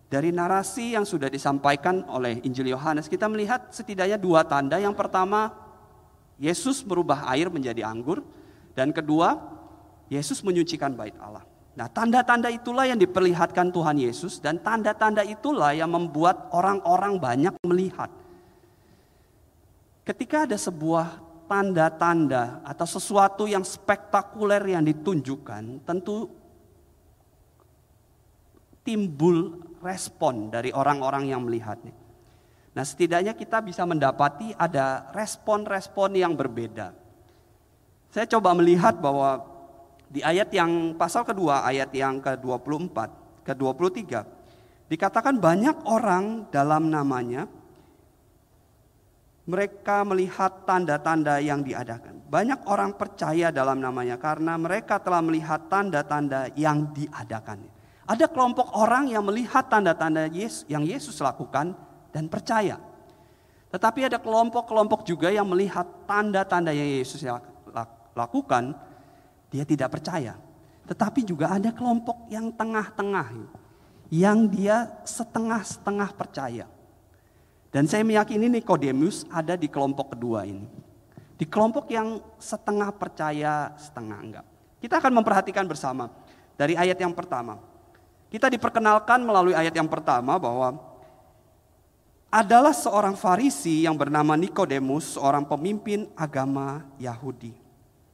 Dari 0.06 0.30
narasi 0.30 0.94
yang 0.94 1.02
sudah 1.02 1.26
disampaikan 1.26 2.06
oleh 2.06 2.38
Injil 2.46 2.70
Yohanes, 2.70 3.10
kita 3.10 3.26
melihat 3.26 3.74
setidaknya 3.74 4.14
dua 4.14 4.46
tanda. 4.46 4.78
Yang 4.78 4.94
pertama, 4.94 5.50
Yesus 6.38 6.86
merubah 6.86 7.26
air 7.26 7.50
menjadi 7.50 7.82
anggur, 7.82 8.22
dan 8.78 8.94
kedua, 8.94 9.34
Yesus 10.06 10.46
menyucikan 10.46 10.94
bait 10.94 11.16
Allah. 11.18 11.42
Nah, 11.74 11.90
tanda-tanda 11.90 12.48
itulah 12.48 12.86
yang 12.86 12.96
diperlihatkan 12.96 13.74
Tuhan 13.74 13.98
Yesus, 13.98 14.38
dan 14.38 14.62
tanda-tanda 14.62 15.26
itulah 15.26 15.74
yang 15.74 15.90
membuat 15.90 16.54
orang-orang 16.54 17.18
banyak 17.18 17.54
melihat. 17.66 18.08
Ketika 20.06 20.46
ada 20.46 20.54
sebuah 20.54 21.18
tanda-tanda 21.50 22.62
atau 22.62 22.86
sesuatu 22.86 23.50
yang 23.50 23.66
spektakuler 23.66 24.62
yang 24.70 24.86
ditunjukkan, 24.86 25.82
tentu 25.82 26.30
timbul 28.86 29.58
respon 29.82 30.54
dari 30.54 30.70
orang-orang 30.70 31.26
yang 31.34 31.42
melihatnya. 31.42 31.92
Nah, 32.76 32.84
setidaknya 32.84 33.34
kita 33.34 33.58
bisa 33.64 33.82
mendapati 33.82 34.54
ada 34.54 35.10
respon-respon 35.10 36.14
yang 36.14 36.36
berbeda. 36.38 36.92
Saya 38.14 38.28
coba 38.30 38.54
melihat 38.54 39.00
bahwa 39.00 39.42
di 40.06 40.22
ayat 40.22 40.52
yang 40.54 40.94
pasal 40.94 41.26
kedua, 41.26 41.66
ayat 41.66 41.90
yang 41.90 42.22
ke-24, 42.22 42.96
ke-23, 43.48 44.02
dikatakan 44.92 45.34
banyak 45.40 45.82
orang 45.88 46.46
dalam 46.52 46.86
namanya 46.92 47.50
mereka 49.46 50.02
melihat 50.02 50.66
tanda-tanda 50.66 51.38
yang 51.38 51.62
diadakan. 51.62 52.18
Banyak 52.26 52.66
orang 52.66 52.98
percaya 52.98 53.54
dalam 53.54 53.78
namanya 53.78 54.18
karena 54.18 54.58
mereka 54.58 54.98
telah 54.98 55.22
melihat 55.22 55.70
tanda-tanda 55.70 56.50
yang 56.58 56.90
diadakan. 56.90 57.75
Ada 58.06 58.30
kelompok 58.30 58.70
orang 58.78 59.10
yang 59.10 59.26
melihat 59.26 59.66
tanda-tanda 59.66 60.30
yang 60.70 60.86
Yesus 60.86 61.18
lakukan 61.18 61.74
dan 62.14 62.30
percaya. 62.30 62.78
Tetapi 63.74 64.06
ada 64.06 64.22
kelompok-kelompok 64.22 65.02
juga 65.02 65.26
yang 65.28 65.44
melihat 65.50 65.84
tanda-tanda 66.06 66.70
yang 66.70 66.86
Yesus 66.86 67.26
lakukan, 68.14 68.78
dia 69.50 69.66
tidak 69.66 69.98
percaya. 69.98 70.38
Tetapi 70.86 71.26
juga 71.26 71.58
ada 71.58 71.74
kelompok 71.74 72.30
yang 72.30 72.54
tengah-tengah, 72.54 73.50
yang 74.14 74.46
dia 74.46 75.02
setengah-setengah 75.02 76.14
percaya. 76.14 76.70
Dan 77.74 77.90
saya 77.90 78.06
meyakini 78.06 78.46
Nikodemus 78.46 79.26
ada 79.28 79.58
di 79.58 79.66
kelompok 79.66 80.14
kedua 80.14 80.46
ini. 80.46 80.64
Di 81.36 81.44
kelompok 81.44 81.90
yang 81.92 82.22
setengah 82.38 82.88
percaya, 82.94 83.76
setengah 83.76 84.18
enggak. 84.22 84.46
Kita 84.80 85.02
akan 85.02 85.12
memperhatikan 85.20 85.66
bersama 85.68 86.08
dari 86.56 86.78
ayat 86.78 86.96
yang 86.96 87.12
pertama. 87.12 87.60
Kita 88.26 88.50
diperkenalkan 88.50 89.22
melalui 89.22 89.54
ayat 89.54 89.72
yang 89.72 89.86
pertama 89.86 90.36
bahwa 90.36 90.76
adalah 92.30 92.74
seorang 92.74 93.14
Farisi 93.14 93.86
yang 93.86 93.94
bernama 93.94 94.34
Nikodemus, 94.34 95.16
seorang 95.16 95.46
pemimpin 95.46 96.10
agama 96.18 96.84
Yahudi. 96.98 97.54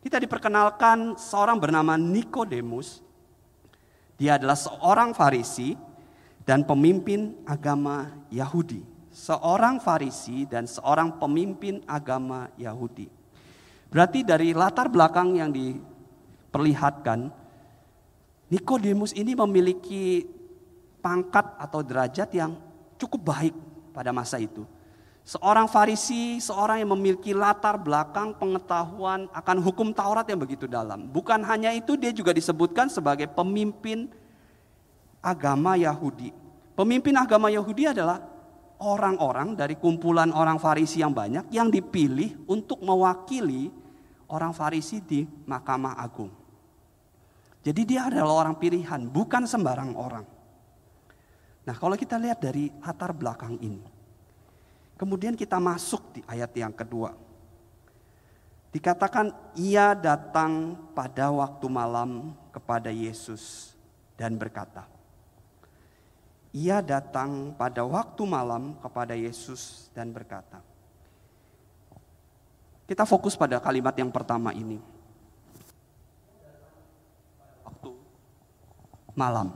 Kita 0.02 0.20
diperkenalkan 0.20 1.16
seorang 1.16 1.56
bernama 1.58 1.96
Nikodemus. 1.96 3.00
Dia 4.20 4.36
adalah 4.36 4.58
seorang 4.58 5.16
Farisi 5.16 5.74
dan 6.44 6.62
pemimpin 6.62 7.40
agama 7.48 8.12
Yahudi 8.28 8.92
seorang 9.12 9.78
Farisi 9.78 10.48
dan 10.48 10.64
seorang 10.64 11.20
pemimpin 11.20 11.84
agama 11.84 12.48
Yahudi. 12.56 13.06
Berarti 13.92 14.24
dari 14.24 14.56
latar 14.56 14.88
belakang 14.88 15.36
yang 15.36 15.52
diperlihatkan, 15.52 17.28
Nikodemus 18.52 19.16
ini 19.16 19.32
memiliki 19.32 20.28
pangkat 21.00 21.56
atau 21.56 21.80
derajat 21.80 22.28
yang 22.36 22.52
cukup 23.00 23.32
baik 23.32 23.54
pada 23.96 24.12
masa 24.12 24.36
itu. 24.36 24.68
Seorang 25.24 25.70
Farisi, 25.72 26.36
seorang 26.36 26.84
yang 26.84 26.92
memiliki 26.92 27.32
latar 27.32 27.80
belakang 27.80 28.36
pengetahuan 28.36 29.30
akan 29.32 29.56
hukum 29.64 29.88
Taurat 29.96 30.28
yang 30.28 30.36
begitu 30.36 30.68
dalam. 30.68 31.08
Bukan 31.08 31.40
hanya 31.48 31.72
itu, 31.72 31.96
dia 31.96 32.12
juga 32.12 32.36
disebutkan 32.36 32.92
sebagai 32.92 33.30
pemimpin 33.32 34.12
agama 35.24 35.78
Yahudi. 35.78 36.34
Pemimpin 36.76 37.16
agama 37.16 37.48
Yahudi 37.48 37.88
adalah 37.88 38.20
orang-orang 38.82 39.54
dari 39.56 39.78
kumpulan 39.80 40.28
orang 40.34 40.58
Farisi 40.60 41.00
yang 41.00 41.14
banyak 41.14 41.48
yang 41.54 41.70
dipilih 41.72 42.50
untuk 42.50 42.82
mewakili 42.84 43.70
orang 44.28 44.52
Farisi 44.52 44.98
di 45.00 45.22
Mahkamah 45.24 45.96
Agung. 46.02 46.41
Jadi 47.62 47.82
dia 47.86 48.10
adalah 48.10 48.46
orang 48.46 48.58
pilihan, 48.58 49.06
bukan 49.06 49.46
sembarang 49.46 49.94
orang. 49.94 50.26
Nah, 51.62 51.74
kalau 51.78 51.94
kita 51.94 52.18
lihat 52.18 52.42
dari 52.42 52.66
latar 52.82 53.14
belakang 53.14 53.54
ini, 53.62 53.86
kemudian 54.98 55.38
kita 55.38 55.62
masuk 55.62 56.18
di 56.18 56.20
ayat 56.26 56.50
yang 56.58 56.74
kedua. 56.74 57.14
Dikatakan 58.74 59.54
ia 59.54 59.94
datang 59.94 60.74
pada 60.90 61.30
waktu 61.30 61.66
malam 61.70 62.34
kepada 62.50 62.90
Yesus 62.90 63.74
dan 64.18 64.34
berkata, 64.34 64.90
ia 66.50 66.82
datang 66.82 67.54
pada 67.54 67.86
waktu 67.86 68.22
malam 68.26 68.74
kepada 68.82 69.14
Yesus 69.14 69.86
dan 69.94 70.10
berkata, 70.10 70.58
kita 72.90 73.06
fokus 73.06 73.38
pada 73.38 73.62
kalimat 73.62 73.94
yang 73.94 74.10
pertama 74.10 74.50
ini. 74.50 74.91
Malam. 79.16 79.52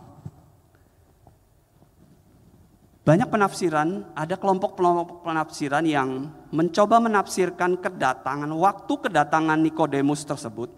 Banyak 3.06 3.30
penafsiran, 3.30 4.02
ada 4.18 4.34
kelompok-kelompok 4.34 5.22
penafsiran 5.22 5.86
yang 5.86 6.26
mencoba 6.50 6.98
menafsirkan 6.98 7.78
kedatangan, 7.78 8.50
waktu 8.50 8.92
kedatangan 8.98 9.62
Nikodemus 9.62 10.26
tersebut 10.26 10.74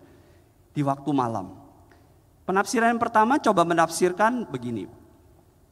di 0.76 0.84
waktu 0.84 1.08
malam. 1.16 1.56
Penafsiran 2.44 2.92
yang 2.92 3.00
pertama 3.00 3.40
coba 3.40 3.64
menafsirkan 3.64 4.44
begini, 4.44 4.84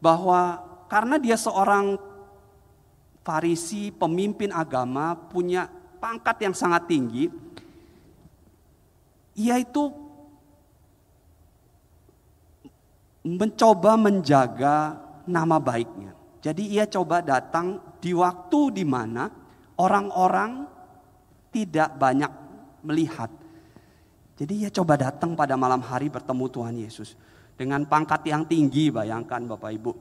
bahwa 0.01 0.65
karena 0.89 1.21
dia 1.21 1.37
seorang 1.37 2.01
Farisi, 3.27 3.91
pemimpin 3.91 4.55
agama, 4.55 5.19
punya 5.19 5.67
pangkat 5.99 6.47
yang 6.47 6.55
sangat 6.55 6.87
tinggi, 6.87 7.27
ia 9.35 9.59
itu 9.59 10.06
mencoba 13.27 13.99
menjaga 13.99 15.03
nama 15.27 15.59
baiknya. 15.59 16.15
Jadi 16.39 16.79
ia 16.79 16.87
coba 16.87 17.19
datang 17.19 17.83
di 17.99 18.15
waktu 18.15 18.71
di 18.71 18.85
mana 18.87 19.27
orang-orang 19.83 20.63
tidak 21.51 21.99
banyak 21.99 22.31
melihat. 22.87 23.27
Jadi 24.39 24.63
ia 24.63 24.71
coba 24.71 24.95
datang 24.95 25.35
pada 25.35 25.59
malam 25.59 25.83
hari 25.83 26.07
bertemu 26.07 26.47
Tuhan 26.47 26.77
Yesus. 26.79 27.19
Dengan 27.57 27.83
pangkat 27.89 28.23
yang 28.31 28.47
tinggi 28.47 28.95
bayangkan 28.95 29.43
Bapak 29.49 29.73
Ibu. 29.75 29.93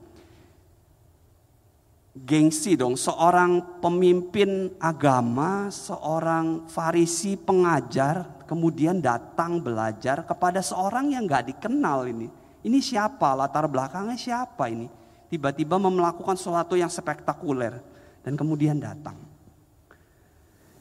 Gengsi 2.16 2.78
dong 2.78 2.96
seorang 2.96 3.80
pemimpin 3.80 4.72
agama, 4.80 5.68
seorang 5.72 6.68
farisi 6.68 7.34
pengajar 7.36 8.44
kemudian 8.46 9.02
datang 9.02 9.60
belajar 9.60 10.24
kepada 10.24 10.62
seorang 10.62 11.12
yang 11.12 11.26
gak 11.28 11.52
dikenal 11.52 12.08
ini. 12.08 12.45
Ini 12.66 12.82
siapa 12.82 13.38
latar 13.38 13.70
belakangnya 13.70 14.18
siapa 14.18 14.66
ini? 14.66 14.90
tiba-tiba 15.26 15.76
melakukan 15.78 16.38
sesuatu 16.38 16.78
yang 16.78 16.90
spektakuler 16.90 17.82
dan 18.22 18.38
kemudian 18.38 18.78
datang. 18.78 19.18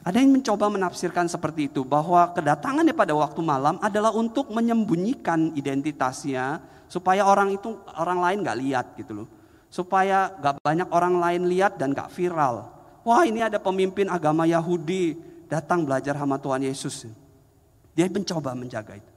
Ada 0.05 0.21
yang 0.21 0.37
mencoba 0.37 0.69
menafsirkan 0.69 1.25
seperti 1.25 1.65
itu 1.65 1.81
bahwa 1.81 2.29
kedatangannya 2.29 2.93
pada 2.93 3.17
waktu 3.17 3.41
malam 3.41 3.81
adalah 3.81 4.13
untuk 4.13 4.53
menyembunyikan 4.53 5.57
identitasnya 5.57 6.61
supaya 6.85 7.25
orang 7.25 7.57
itu 7.57 7.73
orang 7.97 8.21
lain 8.21 8.37
nggak 8.45 8.59
lihat 8.61 8.85
gitu 9.01 9.25
loh, 9.25 9.27
supaya 9.73 10.29
nggak 10.37 10.61
banyak 10.61 10.89
orang 10.93 11.17
lain 11.17 11.41
lihat 11.49 11.81
dan 11.81 11.97
nggak 11.97 12.13
viral. 12.13 12.69
Wah 13.01 13.25
ini 13.25 13.41
ada 13.41 13.57
pemimpin 13.57 14.05
agama 14.05 14.45
Yahudi 14.45 15.17
datang 15.49 15.81
belajar 15.81 16.13
sama 16.13 16.37
Tuhan 16.37 16.61
Yesus. 16.69 17.09
Dia 17.97 18.05
mencoba 18.05 18.53
menjaga 18.53 19.01
itu. 19.01 19.09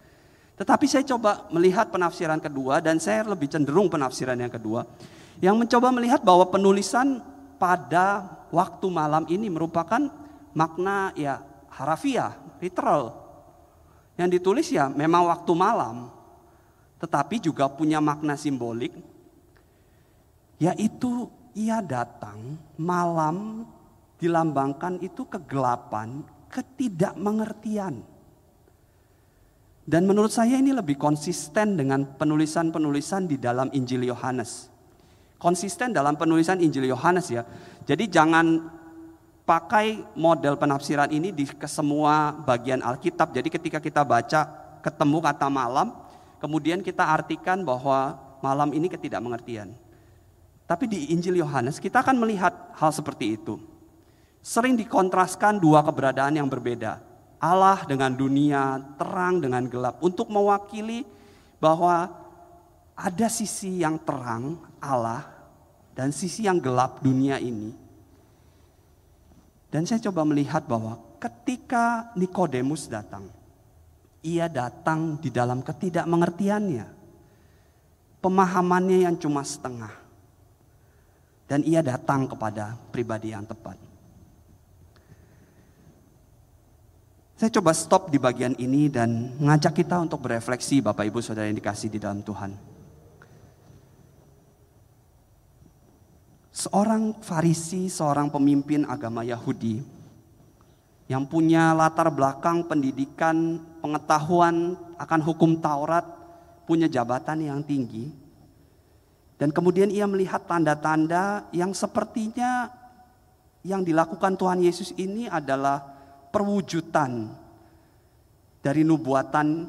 Tetapi 0.59 0.85
saya 0.91 1.07
coba 1.07 1.47
melihat 1.55 1.87
penafsiran 1.95 2.43
kedua 2.43 2.83
dan 2.83 2.99
saya 2.99 3.23
lebih 3.23 3.47
cenderung 3.47 3.87
penafsiran 3.87 4.35
yang 4.35 4.51
kedua. 4.51 4.83
Yang 5.39 5.55
mencoba 5.55 5.95
melihat 5.95 6.21
bahwa 6.27 6.51
penulisan 6.51 7.23
pada 7.63 8.27
waktu 8.51 8.87
malam 8.91 9.23
ini 9.31 9.47
merupakan 9.47 10.11
makna 10.51 11.15
ya 11.15 11.39
harafiah, 11.71 12.35
literal. 12.59 13.15
Yang 14.19 14.29
ditulis 14.43 14.67
ya 14.75 14.91
memang 14.91 15.31
waktu 15.31 15.53
malam, 15.55 16.11
tetapi 16.99 17.39
juga 17.39 17.71
punya 17.71 18.03
makna 18.03 18.35
simbolik, 18.35 18.91
yaitu 20.59 21.31
ia 21.55 21.79
datang 21.79 22.59
malam 22.75 23.63
dilambangkan 24.19 24.99
itu 24.99 25.23
kegelapan, 25.31 26.27
ketidakmengertian. 26.51 28.03
Dan 29.89 30.05
menurut 30.05 30.29
saya 30.29 30.61
ini 30.61 30.77
lebih 30.77 31.01
konsisten 31.01 31.81
dengan 31.81 32.05
penulisan-penulisan 32.05 33.25
di 33.25 33.41
dalam 33.41 33.73
Injil 33.73 34.05
Yohanes. 34.05 34.69
Konsisten 35.41 35.97
dalam 35.97 36.13
penulisan 36.13 36.61
Injil 36.61 36.93
Yohanes 36.93 37.33
ya. 37.33 37.49
Jadi 37.89 38.05
jangan 38.13 38.69
pakai 39.49 40.05
model 40.13 40.61
penafsiran 40.61 41.09
ini 41.09 41.33
di 41.33 41.49
ke 41.49 41.65
semua 41.65 42.37
bagian 42.37 42.85
Alkitab. 42.85 43.33
Jadi 43.33 43.49
ketika 43.49 43.81
kita 43.81 44.05
baca 44.05 44.45
ketemu 44.85 45.25
kata 45.25 45.49
malam, 45.49 45.97
kemudian 46.37 46.85
kita 46.85 47.09
artikan 47.09 47.65
bahwa 47.65 48.21
malam 48.45 48.77
ini 48.77 48.93
ketidakmengertian. 48.93 49.73
Tapi 50.69 50.85
di 50.85 51.17
Injil 51.17 51.41
Yohanes 51.41 51.81
kita 51.81 52.05
akan 52.05 52.21
melihat 52.21 52.53
hal 52.77 52.93
seperti 52.93 53.41
itu. 53.41 53.57
Sering 54.45 54.77
dikontraskan 54.77 55.57
dua 55.57 55.81
keberadaan 55.81 56.37
yang 56.37 56.45
berbeda. 56.45 57.08
Allah 57.39 57.87
dengan 57.87 58.11
dunia, 58.11 58.83
terang 58.99 59.39
dengan 59.39 59.63
gelap 59.71 60.03
untuk 60.03 60.27
mewakili 60.27 61.07
bahwa 61.63 62.11
ada 62.99 63.29
sisi 63.31 63.79
yang 63.83 63.95
terang 64.03 64.59
Allah 64.83 65.23
dan 65.95 66.11
sisi 66.11 66.47
yang 66.47 66.59
gelap 66.59 66.99
dunia 66.99 67.39
ini. 67.39 67.71
Dan 69.71 69.87
saya 69.87 70.03
coba 70.11 70.27
melihat 70.27 70.67
bahwa 70.67 70.99
ketika 71.23 72.11
Nikodemus 72.19 72.91
datang, 72.91 73.31
ia 74.25 74.51
datang 74.51 75.21
di 75.21 75.31
dalam 75.31 75.63
ketidakmengertiannya. 75.63 76.87
Pemahamannya 78.19 79.07
yang 79.07 79.15
cuma 79.15 79.47
setengah. 79.47 79.95
Dan 81.47 81.63
ia 81.63 81.81
datang 81.81 82.27
kepada 82.27 82.75
pribadi 82.91 83.31
yang 83.31 83.47
tepat. 83.47 83.88
Saya 87.39 87.55
coba 87.55 87.71
stop 87.71 88.11
di 88.11 88.19
bagian 88.19 88.59
ini 88.59 88.91
dan 88.91 89.31
mengajak 89.39 89.79
kita 89.79 89.95
untuk 90.03 90.27
berefleksi 90.27 90.83
Bapak 90.83 91.07
Ibu 91.07 91.23
Saudara 91.23 91.47
yang 91.47 91.55
dikasih 91.55 91.87
di 91.87 92.03
dalam 92.03 92.19
Tuhan. 92.19 92.51
Seorang 96.51 97.23
Farisi, 97.23 97.87
seorang 97.87 98.27
pemimpin 98.27 98.83
agama 98.83 99.23
Yahudi 99.23 99.79
yang 101.07 101.31
punya 101.31 101.79
latar 101.79 102.11
belakang 102.11 102.67
pendidikan, 102.67 103.63
pengetahuan 103.87 104.75
akan 104.99 105.21
hukum 105.23 105.63
Taurat, 105.63 106.11
punya 106.67 106.91
jabatan 106.91 107.47
yang 107.47 107.63
tinggi. 107.63 108.11
Dan 109.39 109.55
kemudian 109.55 109.95
ia 109.95 110.11
melihat 110.11 110.43
tanda-tanda 110.43 111.47
yang 111.55 111.71
sepertinya 111.71 112.67
yang 113.63 113.87
dilakukan 113.87 114.35
Tuhan 114.35 114.59
Yesus 114.59 114.91
ini 114.99 115.31
adalah 115.31 115.98
perwujudan 116.29 117.33
dari 118.63 118.83
nubuatan 118.83 119.69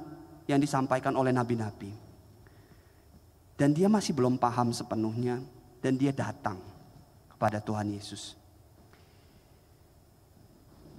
yang 0.49 0.59
disampaikan 0.59 1.13
oleh 1.15 1.29
nabi-nabi. 1.29 1.91
Dan 3.59 3.75
dia 3.75 3.91
masih 3.91 4.15
belum 4.15 4.39
paham 4.39 4.71
sepenuhnya 4.71 5.43
dan 5.83 5.99
dia 5.99 6.15
datang 6.15 6.59
kepada 7.35 7.59
Tuhan 7.59 7.91
Yesus. 7.91 8.39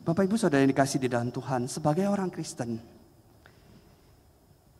Bapak 0.04 0.28
Ibu 0.28 0.36
Saudara 0.36 0.64
yang 0.64 0.72
dikasih 0.72 1.00
di 1.00 1.08
dalam 1.08 1.28
Tuhan, 1.28 1.68
sebagai 1.68 2.08
orang 2.08 2.32
Kristen, 2.32 2.80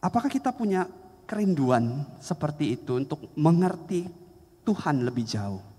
apakah 0.00 0.32
kita 0.32 0.52
punya 0.52 0.88
kerinduan 1.28 2.04
seperti 2.18 2.74
itu 2.74 2.98
untuk 2.98 3.30
mengerti 3.36 4.08
Tuhan 4.64 5.04
lebih 5.04 5.24
jauh? 5.28 5.69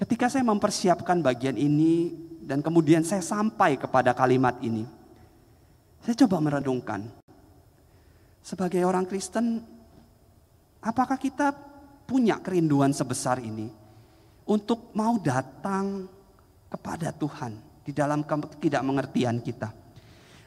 Ketika 0.00 0.32
saya 0.32 0.40
mempersiapkan 0.48 1.20
bagian 1.20 1.60
ini, 1.60 2.08
dan 2.50 2.66
kemudian 2.66 3.06
saya 3.06 3.22
sampai 3.22 3.78
kepada 3.78 4.10
kalimat 4.10 4.58
ini. 4.58 4.82
Saya 6.02 6.18
coba 6.26 6.42
merenungkan. 6.42 7.06
Sebagai 8.42 8.82
orang 8.82 9.06
Kristen, 9.06 9.62
apakah 10.82 11.14
kita 11.14 11.54
punya 12.10 12.42
kerinduan 12.42 12.90
sebesar 12.90 13.38
ini 13.38 13.70
untuk 14.50 14.90
mau 14.98 15.14
datang 15.22 16.10
kepada 16.66 17.14
Tuhan 17.14 17.84
di 17.86 17.94
dalam 17.94 18.26
tidak 18.58 18.82
mengertian 18.82 19.38
kita? 19.38 19.70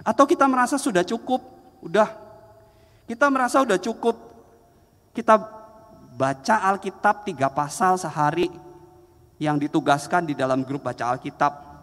Atau 0.04 0.28
kita 0.28 0.44
merasa 0.52 0.76
sudah 0.76 1.08
cukup, 1.08 1.40
udah 1.88 2.10
kita 3.08 3.32
merasa 3.32 3.64
sudah 3.64 3.80
cukup 3.80 4.20
kita 5.16 5.40
baca 6.20 6.56
Alkitab 6.68 7.24
tiga 7.24 7.48
pasal 7.48 7.96
sehari 7.96 8.52
yang 9.44 9.60
ditugaskan 9.60 10.24
di 10.24 10.34
dalam 10.34 10.64
grup 10.64 10.88
baca 10.88 11.12
Alkitab 11.12 11.74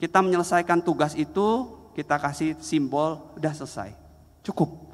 kita 0.00 0.24
menyelesaikan 0.24 0.80
tugas 0.80 1.12
itu, 1.12 1.68
kita 1.92 2.16
kasih 2.16 2.56
simbol, 2.56 3.20
udah 3.36 3.52
selesai. 3.52 3.92
Cukup. 4.40 4.88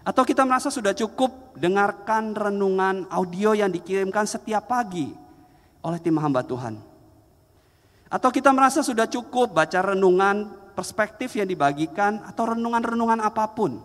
Atau 0.00 0.24
kita 0.24 0.48
merasa 0.48 0.72
sudah 0.72 0.96
cukup 0.96 1.52
dengarkan 1.60 2.32
renungan 2.32 3.04
audio 3.12 3.52
yang 3.52 3.68
dikirimkan 3.68 4.24
setiap 4.24 4.64
pagi 4.64 5.12
oleh 5.84 6.00
tim 6.00 6.16
hamba 6.16 6.40
Tuhan. 6.40 6.80
Atau 8.08 8.32
kita 8.32 8.48
merasa 8.56 8.80
sudah 8.80 9.04
cukup 9.04 9.52
baca 9.52 9.92
renungan 9.92 10.48
perspektif 10.72 11.36
yang 11.36 11.44
dibagikan 11.44 12.24
atau 12.24 12.56
renungan-renungan 12.56 13.20
apa 13.20 13.44
pun. 13.52 13.76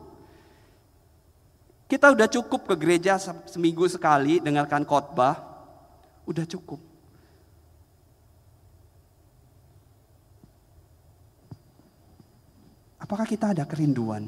Kita 1.91 2.15
udah 2.15 2.31
cukup 2.31 2.63
ke 2.63 2.75
gereja 2.79 3.19
seminggu 3.43 3.83
sekali 3.91 4.39
dengarkan 4.39 4.87
khotbah, 4.87 5.35
udah 6.23 6.47
cukup. 6.47 6.90
Apakah 13.11 13.27
kita 13.27 13.51
ada 13.51 13.67
kerinduan 13.67 14.23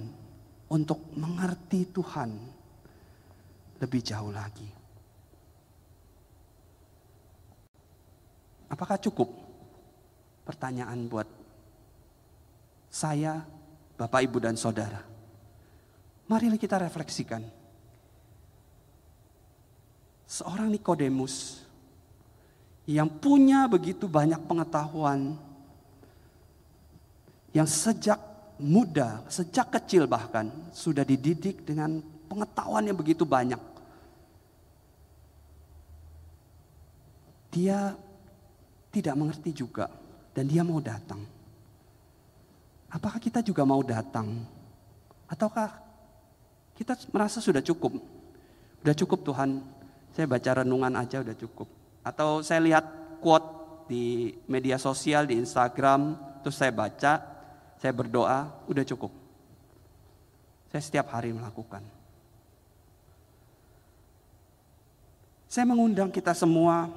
untuk 0.67 1.15
mengerti 1.15 1.88
Tuhan 1.88 2.36
lebih 3.80 4.04
jauh 4.04 4.28
lagi? 4.28 4.67
Apakah 8.67 9.00
cukup? 9.00 9.32
Pertanyaan 10.43 11.00
buat 11.08 11.24
saya, 12.91 13.48
Bapak, 13.96 14.19
Ibu, 14.28 14.43
dan 14.43 14.60
Saudara. 14.60 15.00
Mari 16.28 16.52
kita 16.60 16.76
refleksikan. 16.76 17.39
Seorang 20.28 20.67
Nikodemus 20.67 21.63
yang 22.84 23.08
punya 23.08 23.63
begitu 23.72 24.12
banyak 24.12 24.43
pengetahuan, 24.43 25.39
yang 27.56 27.63
sejak 27.63 28.33
muda, 28.61 29.25
sejak 29.29 29.73
kecil 29.79 30.05
bahkan 30.05 30.49
sudah 30.69 31.01
dididik 31.01 31.65
dengan 31.65 32.03
pengetahuan 32.29 32.85
yang 32.85 32.97
begitu 32.97 33.25
banyak. 33.25 33.59
Dia 37.53 37.93
tidak 38.89 39.15
mengerti 39.17 39.53
juga 39.53 39.89
dan 40.33 40.49
dia 40.49 40.65
mau 40.65 40.81
datang. 40.81 41.21
Apakah 42.93 43.17
kita 43.17 43.41
juga 43.41 43.65
mau 43.65 43.81
datang? 43.81 44.45
Ataukah 45.25 45.81
kita 46.77 46.93
merasa 47.09 47.41
sudah 47.41 47.61
cukup? 47.61 47.97
Sudah 48.81 48.95
cukup 48.97 49.19
Tuhan, 49.25 49.65
saya 50.13 50.29
baca 50.29 50.61
renungan 50.61 50.93
aja 50.93 51.25
udah 51.25 51.33
cukup. 51.33 51.65
Atau 52.05 52.45
saya 52.45 52.61
lihat 52.61 52.85
quote 53.17 53.85
di 53.89 54.33
media 54.45 54.77
sosial, 54.77 55.25
di 55.25 55.41
Instagram, 55.41 56.17
terus 56.45 56.57
saya 56.57 56.69
baca, 56.69 57.33
saya 57.84 57.91
berdoa, 57.91 58.48
udah 58.72 58.88
cukup. 58.88 59.12
Saya 60.72 60.80
setiap 60.80 61.12
hari 61.12 61.36
melakukan. 61.36 61.84
Saya 65.52 65.67
mengundang 65.67 66.08
kita 66.08 66.32
semua 66.32 66.88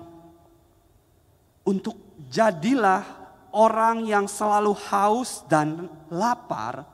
untuk 1.67 1.99
jadilah 2.31 3.03
orang 3.51 4.07
yang 4.07 4.31
selalu 4.31 4.79
haus 4.87 5.43
dan 5.51 5.91
lapar 6.07 6.87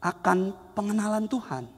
akan 0.00 0.56
pengenalan 0.72 1.28
Tuhan. 1.28 1.68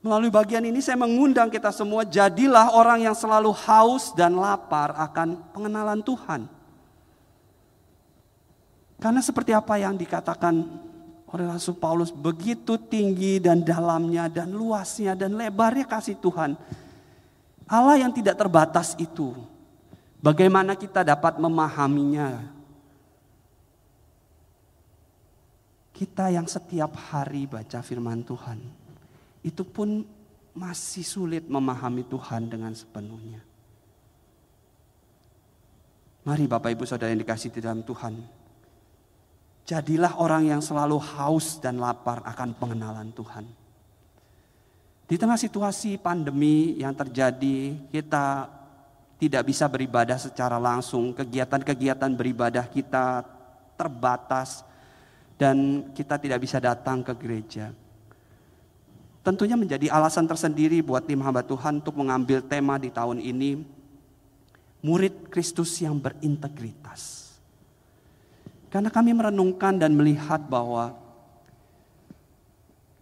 Melalui 0.00 0.32
bagian 0.32 0.64
ini 0.64 0.80
saya 0.80 0.96
mengundang 0.96 1.52
kita 1.52 1.68
semua 1.76 2.08
jadilah 2.08 2.72
orang 2.72 3.04
yang 3.04 3.12
selalu 3.12 3.52
haus 3.52 4.16
dan 4.16 4.32
lapar 4.32 4.96
akan 4.96 5.44
pengenalan 5.52 6.00
Tuhan. 6.00 6.48
Karena 9.00 9.24
seperti 9.24 9.56
apa 9.56 9.80
yang 9.80 9.96
dikatakan 9.96 10.60
oleh 11.30 11.46
Rasul 11.48 11.78
Paulus 11.80 12.12
begitu 12.12 12.76
tinggi 12.76 13.40
dan 13.40 13.64
dalamnya 13.64 14.28
dan 14.28 14.52
luasnya 14.52 15.16
dan 15.16 15.40
lebarnya 15.40 15.88
kasih 15.88 16.20
Tuhan. 16.20 16.58
Allah 17.64 17.96
yang 18.02 18.12
tidak 18.12 18.36
terbatas 18.36 18.98
itu. 19.00 19.32
Bagaimana 20.20 20.76
kita 20.76 21.00
dapat 21.00 21.40
memahaminya? 21.40 22.44
Kita 25.96 26.28
yang 26.28 26.44
setiap 26.44 26.92
hari 26.92 27.48
baca 27.48 27.80
firman 27.80 28.20
Tuhan. 28.20 28.58
Itu 29.40 29.64
pun 29.64 30.04
masih 30.52 31.06
sulit 31.06 31.48
memahami 31.48 32.04
Tuhan 32.04 32.52
dengan 32.52 32.76
sepenuhnya. 32.76 33.40
Mari 36.26 36.44
Bapak 36.44 36.68
Ibu 36.76 36.84
Saudara 36.84 37.14
yang 37.16 37.24
dikasih 37.24 37.48
di 37.48 37.64
dalam 37.64 37.80
Tuhan. 37.80 38.39
Jadilah 39.70 40.18
orang 40.18 40.50
yang 40.50 40.58
selalu 40.58 40.98
haus 40.98 41.62
dan 41.62 41.78
lapar 41.78 42.26
akan 42.26 42.58
pengenalan 42.58 43.14
Tuhan. 43.14 43.46
Di 45.06 45.14
tengah 45.14 45.38
situasi 45.38 45.94
pandemi 45.94 46.74
yang 46.74 46.90
terjadi, 46.90 47.78
kita 47.86 48.50
tidak 49.22 49.46
bisa 49.46 49.70
beribadah 49.70 50.18
secara 50.18 50.58
langsung. 50.58 51.14
Kegiatan-kegiatan 51.14 52.10
beribadah 52.18 52.66
kita 52.66 53.22
terbatas 53.78 54.66
dan 55.38 55.86
kita 55.94 56.18
tidak 56.18 56.42
bisa 56.42 56.58
datang 56.58 57.06
ke 57.06 57.14
gereja. 57.14 57.70
Tentunya 59.22 59.54
menjadi 59.54 59.86
alasan 59.86 60.26
tersendiri 60.26 60.82
buat 60.82 61.06
tim 61.06 61.22
hamba 61.22 61.46
Tuhan 61.46 61.78
untuk 61.78 61.94
mengambil 61.94 62.42
tema 62.42 62.74
di 62.74 62.90
tahun 62.90 63.22
ini, 63.22 63.62
murid 64.82 65.30
Kristus 65.30 65.78
yang 65.78 65.94
berintegritas. 65.94 67.19
Karena 68.70 68.86
kami 68.86 69.10
merenungkan 69.10 69.74
dan 69.74 69.98
melihat 69.98 70.38
bahwa 70.46 70.94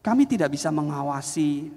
kami 0.00 0.24
tidak 0.24 0.56
bisa 0.56 0.72
mengawasi 0.72 1.68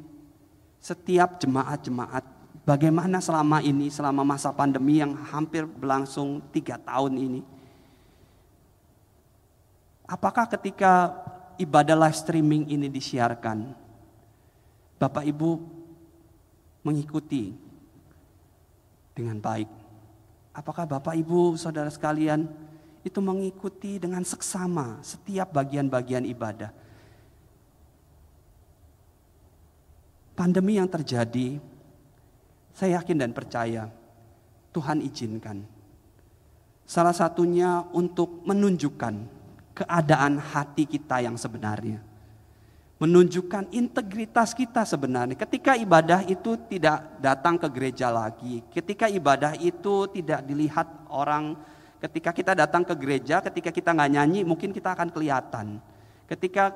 setiap 0.80 1.36
jemaat-jemaat 1.44 2.24
bagaimana 2.64 3.20
selama 3.20 3.60
ini, 3.60 3.92
selama 3.92 4.24
masa 4.24 4.56
pandemi 4.56 5.04
yang 5.04 5.12
hampir 5.28 5.68
berlangsung 5.68 6.40
tiga 6.56 6.80
tahun 6.80 7.20
ini. 7.20 7.42
Apakah 10.08 10.48
ketika 10.48 11.12
ibadah 11.60 11.96
live 12.08 12.16
streaming 12.16 12.72
ini 12.72 12.88
disiarkan, 12.88 13.76
Bapak 14.96 15.28
Ibu 15.28 15.60
mengikuti 16.88 17.52
dengan 19.12 19.40
baik? 19.40 19.70
Apakah 20.52 20.84
Bapak 20.84 21.16
Ibu, 21.16 21.56
saudara 21.56 21.88
sekalian, 21.88 22.71
itu 23.02 23.18
mengikuti 23.18 23.98
dengan 23.98 24.22
seksama 24.22 25.02
setiap 25.02 25.50
bagian-bagian 25.54 26.26
ibadah. 26.30 26.70
Pandemi 30.38 30.78
yang 30.78 30.90
terjadi, 30.90 31.58
saya 32.74 33.02
yakin 33.02 33.18
dan 33.20 33.32
percaya 33.34 33.90
Tuhan 34.74 35.04
izinkan. 35.06 35.66
Salah 36.88 37.14
satunya 37.14 37.86
untuk 37.94 38.42
menunjukkan 38.48 39.16
keadaan 39.76 40.38
hati 40.40 40.86
kita 40.88 41.24
yang 41.24 41.36
sebenarnya. 41.38 42.04
Menunjukkan 43.02 43.74
integritas 43.74 44.54
kita 44.54 44.86
sebenarnya. 44.86 45.34
Ketika 45.34 45.74
ibadah 45.74 46.22
itu 46.30 46.54
tidak 46.70 47.18
datang 47.18 47.58
ke 47.58 47.66
gereja 47.74 48.14
lagi, 48.14 48.62
ketika 48.70 49.10
ibadah 49.10 49.58
itu 49.58 50.06
tidak 50.14 50.46
dilihat 50.46 50.86
orang 51.10 51.58
Ketika 52.02 52.34
kita 52.34 52.58
datang 52.58 52.82
ke 52.82 52.98
gereja, 52.98 53.46
ketika 53.46 53.70
kita 53.70 53.94
nggak 53.94 54.12
nyanyi, 54.18 54.42
mungkin 54.42 54.74
kita 54.74 54.98
akan 54.98 55.14
kelihatan. 55.14 55.78
Ketika 56.26 56.74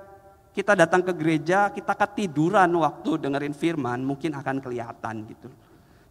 kita 0.53 0.77
datang 0.77 1.01
ke 1.01 1.11
gereja, 1.17 1.73
kita 1.73 1.97
ketiduran 1.97 2.69
waktu 2.77 3.17
dengerin 3.17 3.57
firman, 3.57 4.05
mungkin 4.05 4.38
akan 4.38 4.61
kelihatan 4.61 5.25
gitu. 5.25 5.49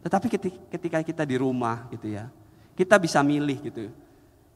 Tetapi 0.03 0.27
ketika 0.66 0.98
kita 1.00 1.22
di 1.22 1.38
rumah 1.38 1.87
gitu 1.94 2.11
ya, 2.11 2.27
kita 2.74 2.98
bisa 2.98 3.22
milih 3.22 3.59
gitu. 3.62 3.88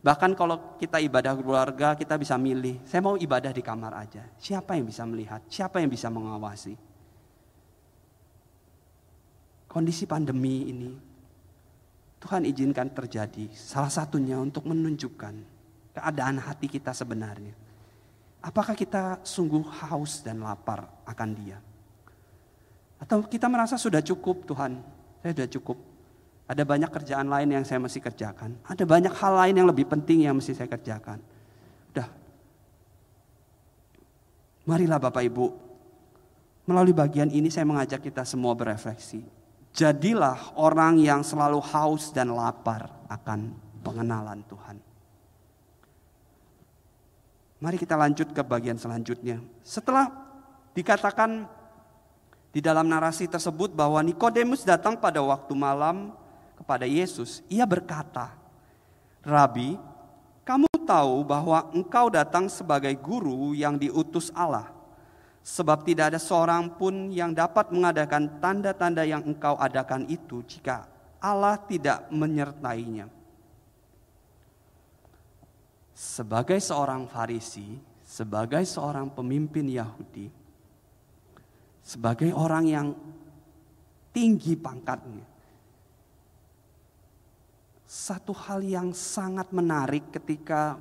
Bahkan 0.02 0.34
kalau 0.34 0.76
kita 0.76 0.98
ibadah 1.00 1.38
keluarga, 1.38 1.94
kita 1.94 2.18
bisa 2.18 2.34
milih. 2.34 2.82
Saya 2.82 2.98
mau 2.98 3.14
ibadah 3.14 3.54
di 3.54 3.62
kamar 3.62 3.94
aja. 3.94 4.26
Siapa 4.42 4.74
yang 4.74 4.90
bisa 4.90 5.06
melihat? 5.06 5.40
Siapa 5.46 5.78
yang 5.78 5.90
bisa 5.90 6.10
mengawasi? 6.10 6.74
Kondisi 9.70 10.04
pandemi 10.04 10.66
ini 10.66 11.07
Tuhan 12.18 12.42
izinkan 12.46 12.90
terjadi. 12.90 13.50
Salah 13.54 13.90
satunya 13.90 14.38
untuk 14.38 14.66
menunjukkan 14.66 15.34
keadaan 15.94 16.42
hati 16.42 16.66
kita 16.66 16.90
sebenarnya. 16.90 17.54
Apakah 18.38 18.74
kita 18.78 19.22
sungguh 19.26 19.62
haus 19.82 20.22
dan 20.22 20.42
lapar 20.42 20.86
akan 21.06 21.30
dia? 21.34 21.58
Atau 22.98 23.22
kita 23.26 23.46
merasa 23.46 23.78
sudah 23.78 24.02
cukup 24.02 24.46
Tuhan, 24.46 24.82
saya 25.22 25.32
sudah 25.34 25.50
cukup. 25.50 25.78
Ada 26.48 26.64
banyak 26.64 26.90
kerjaan 26.90 27.28
lain 27.28 27.54
yang 27.54 27.64
saya 27.66 27.78
mesti 27.78 28.00
kerjakan. 28.00 28.56
Ada 28.64 28.82
banyak 28.88 29.12
hal 29.14 29.32
lain 29.36 29.54
yang 29.62 29.68
lebih 29.68 29.84
penting 29.86 30.26
yang 30.26 30.34
mesti 30.34 30.56
saya 30.56 30.66
kerjakan. 30.66 31.20
Udah. 31.92 32.08
Marilah 34.64 34.98
Bapak 34.98 35.22
Ibu, 35.28 35.46
melalui 36.64 36.96
bagian 36.96 37.28
ini 37.30 37.52
saya 37.52 37.68
mengajak 37.68 38.00
kita 38.00 38.24
semua 38.24 38.56
berefleksi. 38.56 39.37
Jadilah 39.74 40.58
orang 40.58 40.98
yang 40.98 41.22
selalu 41.22 41.62
haus 41.62 42.10
dan 42.10 42.34
lapar 42.34 42.90
akan 43.08 43.54
pengenalan 43.82 44.42
Tuhan. 44.46 44.76
Mari 47.58 47.76
kita 47.76 47.98
lanjut 47.98 48.30
ke 48.30 48.42
bagian 48.42 48.78
selanjutnya. 48.78 49.42
Setelah 49.66 50.06
dikatakan 50.78 51.50
di 52.54 52.62
dalam 52.62 52.86
narasi 52.86 53.26
tersebut 53.26 53.74
bahwa 53.74 53.98
Nikodemus 54.00 54.62
datang 54.62 54.94
pada 54.94 55.18
waktu 55.18 55.52
malam 55.58 56.14
kepada 56.54 56.86
Yesus, 56.86 57.42
ia 57.50 57.66
berkata, 57.66 58.30
"Rabi, 59.26 59.74
kamu 60.46 60.70
tahu 60.86 61.26
bahwa 61.26 61.66
engkau 61.74 62.08
datang 62.08 62.46
sebagai 62.46 62.94
guru 62.96 63.52
yang 63.52 63.76
diutus 63.76 64.30
Allah 64.32 64.77
Sebab 65.48 65.80
tidak 65.80 66.12
ada 66.12 66.20
seorang 66.20 66.76
pun 66.76 67.08
yang 67.08 67.32
dapat 67.32 67.72
mengadakan 67.72 68.36
tanda-tanda 68.36 69.00
yang 69.08 69.24
engkau 69.24 69.56
adakan 69.56 70.04
itu 70.04 70.44
jika 70.44 70.84
Allah 71.24 71.56
tidak 71.64 72.04
menyertainya. 72.12 73.08
Sebagai 75.96 76.60
seorang 76.60 77.08
Farisi, 77.08 77.80
sebagai 78.04 78.60
seorang 78.68 79.08
pemimpin 79.08 79.72
Yahudi, 79.72 80.28
sebagai 81.80 82.28
orang 82.36 82.64
yang 82.68 82.88
tinggi 84.12 84.52
pangkatnya, 84.52 85.24
satu 87.88 88.36
hal 88.36 88.60
yang 88.60 88.92
sangat 88.92 89.48
menarik 89.48 90.12
ketika 90.12 90.76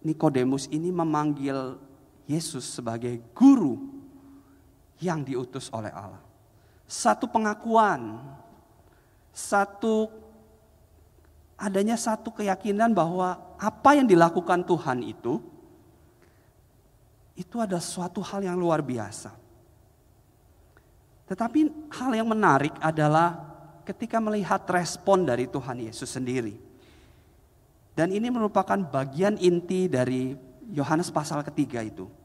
Nikodemus 0.00 0.72
ini 0.72 0.88
memanggil 0.88 1.89
Yesus 2.30 2.62
sebagai 2.62 3.18
guru 3.34 3.74
yang 5.02 5.26
diutus 5.26 5.66
oleh 5.74 5.90
Allah. 5.90 6.22
Satu 6.86 7.26
pengakuan, 7.26 8.22
satu 9.34 10.06
adanya 11.58 11.98
satu 11.98 12.30
keyakinan 12.30 12.94
bahwa 12.94 13.36
apa 13.58 13.98
yang 13.98 14.06
dilakukan 14.06 14.62
Tuhan 14.62 15.02
itu 15.02 15.42
itu 17.34 17.56
ada 17.58 17.82
suatu 17.82 18.22
hal 18.22 18.44
yang 18.44 18.56
luar 18.56 18.84
biasa. 18.84 19.32
Tetapi 21.26 21.90
hal 21.94 22.12
yang 22.14 22.28
menarik 22.28 22.74
adalah 22.82 23.38
ketika 23.86 24.18
melihat 24.18 24.60
respon 24.68 25.24
dari 25.24 25.46
Tuhan 25.46 25.78
Yesus 25.78 26.10
sendiri. 26.10 26.58
Dan 27.94 28.10
ini 28.10 28.28
merupakan 28.30 28.76
bagian 28.76 29.38
inti 29.38 29.86
dari 29.86 30.34
Yohanes 30.70 31.10
pasal 31.10 31.42
ketiga 31.46 31.82
itu. 31.82 32.19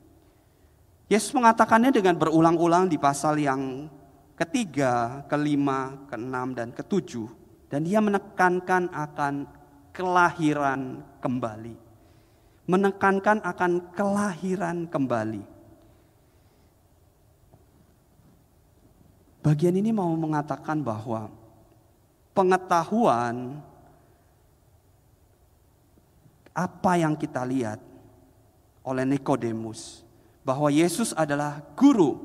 Yesus 1.06 1.38
mengatakannya 1.38 1.94
dengan 1.94 2.18
berulang-ulang 2.18 2.90
di 2.90 2.98
pasal 2.98 3.38
yang 3.38 3.86
ketiga, 4.34 5.22
kelima, 5.30 6.02
keenam, 6.10 6.58
dan 6.58 6.74
ketujuh. 6.74 7.30
Dan 7.70 7.86
dia 7.86 8.02
menekankan 8.02 8.90
akan 8.90 9.46
kelahiran 9.94 11.06
kembali. 11.22 11.78
Menekankan 12.66 13.46
akan 13.46 13.72
kelahiran 13.94 14.90
kembali. 14.90 15.44
Bagian 19.46 19.78
ini 19.78 19.94
mau 19.94 20.10
mengatakan 20.18 20.82
bahwa 20.82 21.30
pengetahuan 22.34 23.62
apa 26.50 26.92
yang 26.98 27.14
kita 27.14 27.46
lihat 27.46 27.78
oleh 28.82 29.06
Nikodemus 29.06 30.05
bahwa 30.46 30.70
Yesus 30.70 31.12
adalah 31.18 31.66
guru, 31.74 32.22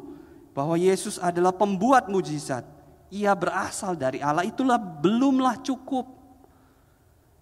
bahwa 0.52 0.76
Yesus 0.76 1.16
adalah 1.16 1.56
pembuat 1.56 2.06
mujizat. 2.12 2.62
Ia 3.10 3.32
berasal 3.32 3.96
dari 3.96 4.20
Allah 4.20 4.44
itulah 4.44 4.76
belumlah 4.76 5.58
cukup. 5.64 6.06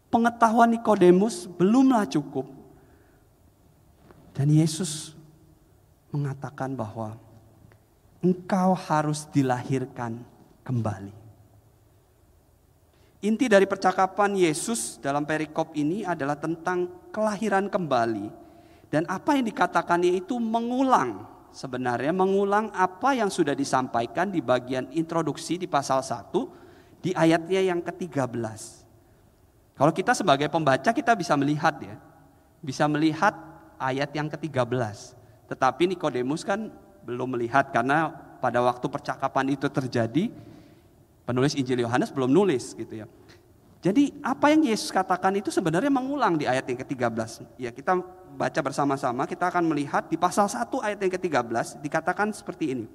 Pengetahuan 0.09 0.73
Nikodemus 0.73 1.45
belumlah 1.45 2.09
cukup. 2.09 2.49
Dan 4.33 4.55
Yesus 4.55 5.12
mengatakan 6.14 6.73
bahwa 6.73 7.19
engkau 8.25 8.73
harus 8.73 9.29
dilahirkan 9.29 10.23
kembali. 10.64 11.12
Inti 13.19 13.51
dari 13.51 13.67
percakapan 13.67 14.38
Yesus 14.38 15.03
dalam 15.03 15.27
perikop 15.27 15.75
ini 15.75 16.07
adalah 16.07 16.38
tentang 16.38 16.87
kelahiran 17.11 17.67
kembali. 17.67 18.47
Dan 18.88 19.05
apa 19.05 19.37
yang 19.37 19.44
dikatakannya 19.44 20.16
itu 20.16 20.40
mengulang 20.40 21.29
sebenarnya 21.53 22.12
mengulang 22.12 22.72
apa 22.72 23.16
yang 23.16 23.29
sudah 23.33 23.57
disampaikan 23.57 24.29
di 24.29 24.40
bagian 24.44 24.88
introduksi 24.92 25.61
di 25.61 25.68
pasal 25.68 26.05
1 26.05 27.03
di 27.05 27.11
ayatnya 27.12 27.61
yang 27.74 27.81
ke-13. 27.85 28.38
Kalau 29.79 29.92
kita 29.94 30.12
sebagai 30.16 30.51
pembaca 30.51 30.90
kita 30.90 31.12
bisa 31.14 31.38
melihat 31.38 31.79
ya. 31.79 31.96
Bisa 32.59 32.90
melihat 32.90 33.37
ayat 33.79 34.11
yang 34.11 34.27
ke-13. 34.27 34.66
Tetapi 35.46 35.94
Nikodemus 35.94 36.42
kan 36.42 36.72
belum 37.07 37.38
melihat 37.38 37.70
karena 37.70 38.11
pada 38.42 38.59
waktu 38.62 38.87
percakapan 38.90 39.55
itu 39.55 39.66
terjadi 39.70 40.31
Penulis 41.29 41.53
Injil 41.61 41.85
Yohanes 41.85 42.09
belum 42.09 42.33
nulis 42.33 42.72
gitu 42.72 43.05
ya. 43.05 43.07
Jadi 43.79 44.11
apa 44.27 44.51
yang 44.51 44.67
Yesus 44.67 44.91
katakan 44.91 45.38
itu 45.38 45.55
sebenarnya 45.55 45.91
mengulang 45.91 46.35
di 46.35 46.51
ayat 46.51 46.67
yang 46.67 46.83
ke-13. 46.83 47.47
Ya 47.62 47.71
kita 47.71 47.95
baca 48.35 48.61
bersama-sama, 48.62 49.23
kita 49.23 49.47
akan 49.55 49.71
melihat 49.71 50.11
di 50.11 50.19
pasal 50.19 50.51
1 50.51 50.67
ayat 50.83 50.99
yang 50.99 51.12
ke-13 51.14 51.79
dikatakan 51.79 52.35
seperti 52.35 52.75
ini. 52.75 52.87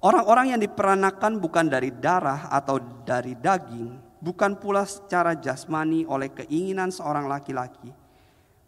Orang-orang 0.00 0.56
yang 0.56 0.60
diperanakan 0.60 1.40
bukan 1.40 1.68
dari 1.68 1.92
darah 1.92 2.48
atau 2.48 2.80
dari 3.04 3.36
daging, 3.36 4.20
bukan 4.20 4.56
pula 4.56 4.84
secara 4.88 5.36
jasmani 5.36 6.08
oleh 6.08 6.32
keinginan 6.32 6.88
seorang 6.88 7.28
laki-laki, 7.28 7.92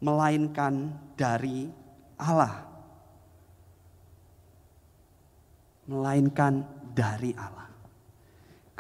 melainkan 0.01 0.93
dari 1.17 1.73
Allah. 2.21 2.69
Melainkan 5.89 6.65
dari 6.93 7.33
Allah. 7.33 7.72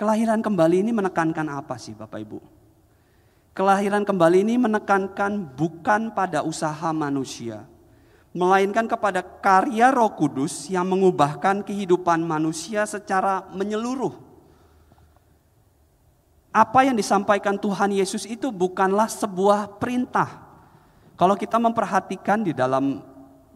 Kelahiran 0.02 0.42
kembali 0.42 0.82
ini 0.82 0.90
menekankan 0.90 1.46
apa 1.46 1.78
sih 1.78 1.94
Bapak 1.94 2.18
Ibu? 2.26 2.42
Kelahiran 3.54 4.02
kembali 4.02 4.42
ini 4.42 4.58
menekankan 4.58 5.54
bukan 5.54 6.10
pada 6.10 6.42
usaha 6.42 6.90
manusia, 6.90 7.62
melainkan 8.34 8.90
kepada 8.90 9.22
karya 9.22 9.94
Roh 9.94 10.10
Kudus 10.10 10.66
yang 10.66 10.90
mengubahkan 10.90 11.62
kehidupan 11.62 12.18
manusia 12.18 12.82
secara 12.82 13.46
menyeluruh. 13.54 14.18
Apa 16.50 16.82
yang 16.82 16.98
disampaikan 16.98 17.54
Tuhan 17.54 17.94
Yesus 17.94 18.26
itu 18.26 18.50
bukanlah 18.50 19.06
sebuah 19.06 19.78
perintah. 19.78 20.50
Kalau 21.14 21.38
kita 21.38 21.62
memperhatikan 21.62 22.42
di 22.42 22.50
dalam 22.50 23.06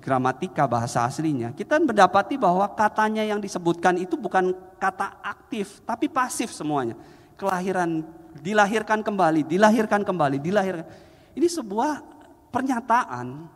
gramatika 0.07 0.71
bahasa 0.71 1.03
aslinya, 1.03 1.51
kita 1.51 1.83
mendapati 1.83 2.39
bahwa 2.39 2.63
katanya 2.79 3.27
yang 3.27 3.43
disebutkan 3.43 3.99
itu 3.99 4.15
bukan 4.15 4.55
kata 4.79 5.19
aktif, 5.19 5.83
tapi 5.83 6.07
pasif 6.07 6.55
semuanya. 6.55 6.95
Kelahiran, 7.35 8.07
dilahirkan 8.39 9.03
kembali, 9.03 9.43
dilahirkan 9.43 10.07
kembali, 10.07 10.39
dilahirkan. 10.39 10.87
Ini 11.35 11.51
sebuah 11.51 12.07
pernyataan. 12.55 13.51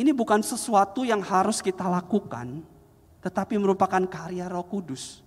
Ini 0.00 0.16
bukan 0.16 0.40
sesuatu 0.40 1.04
yang 1.04 1.20
harus 1.20 1.60
kita 1.60 1.84
lakukan, 1.84 2.64
tetapi 3.20 3.60
merupakan 3.60 4.00
karya 4.08 4.48
Roh 4.48 4.64
Kudus. 4.64 5.20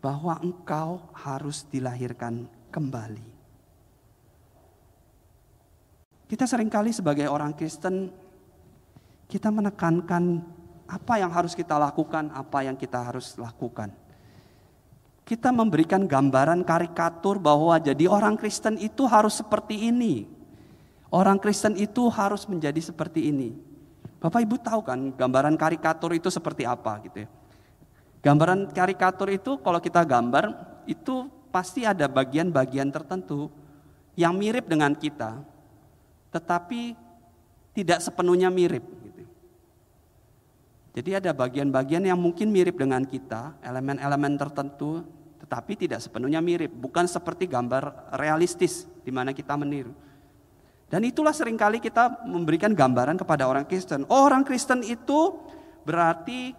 Bahwa 0.00 0.40
engkau 0.40 1.12
harus 1.12 1.68
dilahirkan 1.68 2.48
kembali. 2.72 3.28
Kita 6.24 6.48
sering 6.48 6.72
kali 6.72 6.94
sebagai 6.94 7.26
orang 7.28 7.52
Kristen 7.52 8.29
kita 9.30 9.46
menekankan 9.54 10.42
apa 10.90 11.22
yang 11.22 11.30
harus 11.30 11.54
kita 11.54 11.78
lakukan, 11.78 12.34
apa 12.34 12.66
yang 12.66 12.74
kita 12.74 12.98
harus 12.98 13.38
lakukan. 13.38 13.94
Kita 15.22 15.54
memberikan 15.54 16.10
gambaran 16.10 16.66
karikatur 16.66 17.38
bahwa 17.38 17.78
jadi 17.78 18.10
orang 18.10 18.34
Kristen 18.34 18.74
itu 18.82 19.06
harus 19.06 19.38
seperti 19.38 19.86
ini. 19.94 20.26
Orang 21.14 21.38
Kristen 21.38 21.78
itu 21.78 22.10
harus 22.10 22.50
menjadi 22.50 22.82
seperti 22.82 23.30
ini. 23.30 23.54
Bapak 24.18 24.42
Ibu 24.42 24.58
tahu 24.58 24.82
kan 24.82 25.14
gambaran 25.14 25.54
karikatur 25.54 26.10
itu 26.18 26.26
seperti 26.26 26.66
apa 26.66 26.98
gitu 27.06 27.22
ya. 27.22 27.28
Gambaran 28.20 28.74
karikatur 28.74 29.30
itu 29.30 29.62
kalau 29.62 29.78
kita 29.78 30.02
gambar 30.02 30.52
itu 30.84 31.30
pasti 31.54 31.86
ada 31.86 32.10
bagian-bagian 32.10 32.90
tertentu 32.90 33.48
yang 34.18 34.34
mirip 34.34 34.66
dengan 34.66 34.92
kita. 34.92 35.40
Tetapi 36.34 36.92
tidak 37.72 38.02
sepenuhnya 38.04 38.52
mirip. 38.52 38.99
Jadi 40.90 41.10
ada 41.14 41.30
bagian-bagian 41.30 42.02
yang 42.02 42.18
mungkin 42.18 42.50
mirip 42.50 42.74
dengan 42.74 43.06
kita, 43.06 43.54
elemen-elemen 43.62 44.34
tertentu, 44.34 45.06
tetapi 45.38 45.86
tidak 45.86 46.02
sepenuhnya 46.02 46.42
mirip. 46.42 46.74
Bukan 46.74 47.06
seperti 47.06 47.46
gambar 47.46 48.14
realistis 48.18 48.90
di 49.06 49.14
mana 49.14 49.30
kita 49.30 49.54
meniru. 49.54 49.94
Dan 50.90 51.06
itulah 51.06 51.30
sering 51.30 51.54
kali 51.54 51.78
kita 51.78 52.26
memberikan 52.26 52.74
gambaran 52.74 53.14
kepada 53.14 53.46
orang 53.46 53.62
Kristen. 53.62 54.02
Oh, 54.10 54.26
orang 54.26 54.42
Kristen 54.42 54.82
itu 54.82 55.38
berarti 55.86 56.50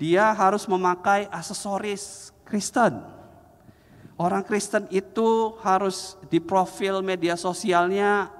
dia 0.00 0.32
harus 0.32 0.64
memakai 0.64 1.28
aksesoris 1.28 2.32
Kristen. 2.48 3.04
Orang 4.16 4.48
Kristen 4.48 4.88
itu 4.88 5.52
harus 5.60 6.16
di 6.32 6.40
profil 6.40 7.04
media 7.04 7.36
sosialnya 7.36 8.32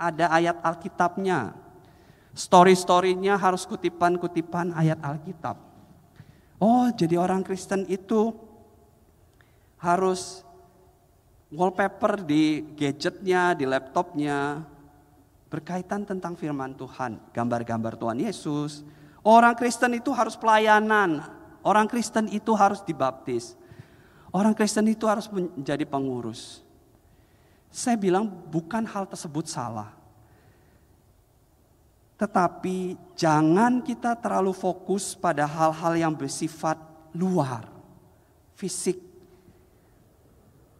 ada 0.00 0.32
ayat 0.32 0.56
Alkitabnya. 0.64 1.59
Story-storynya 2.40 3.36
harus 3.36 3.68
kutipan-kutipan 3.68 4.72
ayat 4.72 4.96
Alkitab. 5.04 5.60
Oh, 6.56 6.88
jadi 6.88 7.20
orang 7.20 7.44
Kristen 7.44 7.84
itu 7.84 8.32
harus 9.76 10.40
wallpaper 11.52 12.24
di 12.24 12.64
gadgetnya, 12.72 13.52
di 13.52 13.68
laptopnya, 13.68 14.64
berkaitan 15.52 16.08
tentang 16.08 16.32
firman 16.32 16.72
Tuhan, 16.80 17.20
gambar-gambar 17.36 18.00
Tuhan 18.00 18.24
Yesus. 18.24 18.88
Orang 19.20 19.52
Kristen 19.52 20.00
itu 20.00 20.08
harus 20.16 20.32
pelayanan, 20.32 21.20
orang 21.60 21.84
Kristen 21.92 22.24
itu 22.32 22.56
harus 22.56 22.80
dibaptis. 22.80 23.52
Orang 24.32 24.56
Kristen 24.56 24.88
itu 24.88 25.04
harus 25.04 25.28
menjadi 25.28 25.84
pengurus. 25.84 26.64
Saya 27.68 28.00
bilang 28.00 28.32
bukan 28.48 28.88
hal 28.88 29.04
tersebut 29.04 29.44
salah. 29.44 29.99
Tetapi 32.20 33.00
jangan 33.16 33.80
kita 33.80 34.12
terlalu 34.12 34.52
fokus 34.52 35.16
pada 35.16 35.48
hal-hal 35.48 35.96
yang 35.96 36.12
bersifat 36.12 36.76
luar, 37.16 37.64
fisik. 38.52 39.00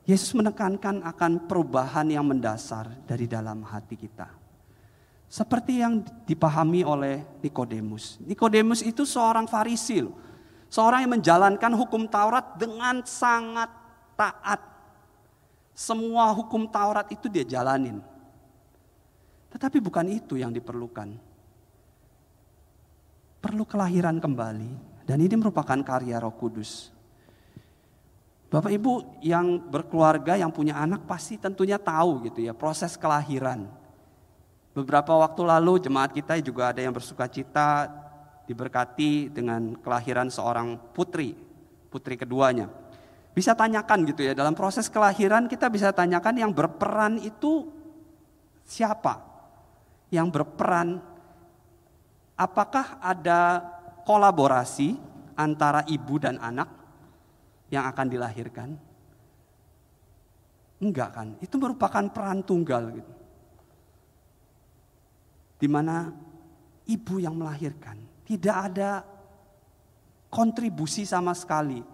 Yesus 0.05 0.37
menekankan 0.37 1.01
akan 1.01 1.49
perubahan 1.49 2.13
yang 2.13 2.29
mendasar 2.29 2.93
dari 3.09 3.25
dalam 3.25 3.65
hati 3.65 3.97
kita. 3.97 4.29
Seperti 5.33 5.81
yang 5.81 6.05
dipahami 6.29 6.85
oleh 6.85 7.25
Nikodemus. 7.41 8.21
Nikodemus 8.21 8.85
itu 8.85 9.09
seorang 9.09 9.49
Farisi, 9.49 10.05
seorang 10.69 11.09
yang 11.09 11.17
menjalankan 11.17 11.73
hukum 11.73 12.05
Taurat 12.05 12.61
dengan 12.61 13.01
sangat 13.09 13.73
taat. 14.13 14.61
Semua 15.73 16.37
hukum 16.37 16.69
Taurat 16.69 17.09
itu 17.09 17.33
dia 17.33 17.49
jalanin. 17.49 18.05
Tetapi 19.49 19.81
bukan 19.81 20.05
itu 20.13 20.37
yang 20.37 20.53
diperlukan. 20.53 21.30
Perlu 23.41 23.65
kelahiran 23.65 24.21
kembali 24.21 24.73
dan 25.09 25.17
ini 25.17 25.35
merupakan 25.35 25.81
karya 25.81 26.21
Roh 26.21 26.37
Kudus. 26.37 26.93
Bapak 28.51 28.69
Ibu 28.69 29.23
yang 29.25 29.63
berkeluarga, 29.71 30.35
yang 30.35 30.51
punya 30.51 30.77
anak 30.77 31.07
pasti 31.07 31.39
tentunya 31.39 31.79
tahu 31.79 32.29
gitu 32.29 32.43
ya 32.43 32.53
proses 32.53 32.99
kelahiran. 33.01 33.71
Beberapa 34.75 35.15
waktu 35.19 35.43
lalu 35.43 35.83
jemaat 35.83 36.15
kita 36.15 36.39
juga 36.43 36.75
ada 36.75 36.83
yang 36.83 36.95
bersuka 36.95 37.31
cita 37.31 37.91
diberkati 38.51 39.31
dengan 39.31 39.79
kelahiran 39.79 40.31
seorang 40.31 40.79
putri, 40.91 41.35
putri 41.91 42.19
keduanya. 42.19 42.67
Bisa 43.31 43.55
tanyakan 43.55 44.03
gitu 44.11 44.27
ya, 44.27 44.35
dalam 44.35 44.59
proses 44.59 44.91
kelahiran 44.91 45.47
kita 45.47 45.71
bisa 45.71 45.95
tanyakan 45.95 46.35
yang 46.35 46.51
berperan 46.51 47.23
itu 47.23 47.71
siapa? 48.67 49.23
Yang 50.11 50.29
berperan 50.35 50.99
apakah 52.41 52.97
ada 53.05 53.61
kolaborasi 54.09 54.97
antara 55.37 55.85
ibu 55.85 56.17
dan 56.17 56.41
anak? 56.41 56.81
yang 57.71 57.87
akan 57.87 58.07
dilahirkan? 58.11 58.69
Enggak 60.83 61.11
kan? 61.15 61.29
Itu 61.39 61.57
merupakan 61.57 62.05
peran 62.11 62.43
tunggal 62.43 62.91
gitu. 62.93 63.13
Di 65.61 65.69
mana 65.71 66.11
ibu 66.91 67.23
yang 67.23 67.39
melahirkan 67.39 67.97
tidak 68.27 68.57
ada 68.73 68.91
kontribusi 70.33 71.07
sama 71.07 71.37
sekali. 71.37 71.85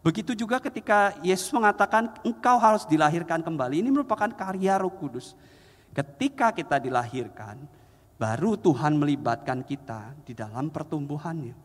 Begitu 0.00 0.38
juga 0.38 0.62
ketika 0.62 1.18
Yesus 1.26 1.50
mengatakan 1.50 2.14
engkau 2.22 2.56
harus 2.62 2.86
dilahirkan 2.86 3.42
kembali. 3.42 3.82
Ini 3.82 3.90
merupakan 3.90 4.30
karya 4.30 4.78
Roh 4.78 4.94
Kudus. 4.94 5.34
Ketika 5.90 6.54
kita 6.54 6.78
dilahirkan, 6.78 7.66
baru 8.16 8.56
Tuhan 8.56 8.96
melibatkan 8.96 9.60
kita 9.60 10.16
di 10.24 10.32
dalam 10.32 10.72
pertumbuhannya. 10.72 11.56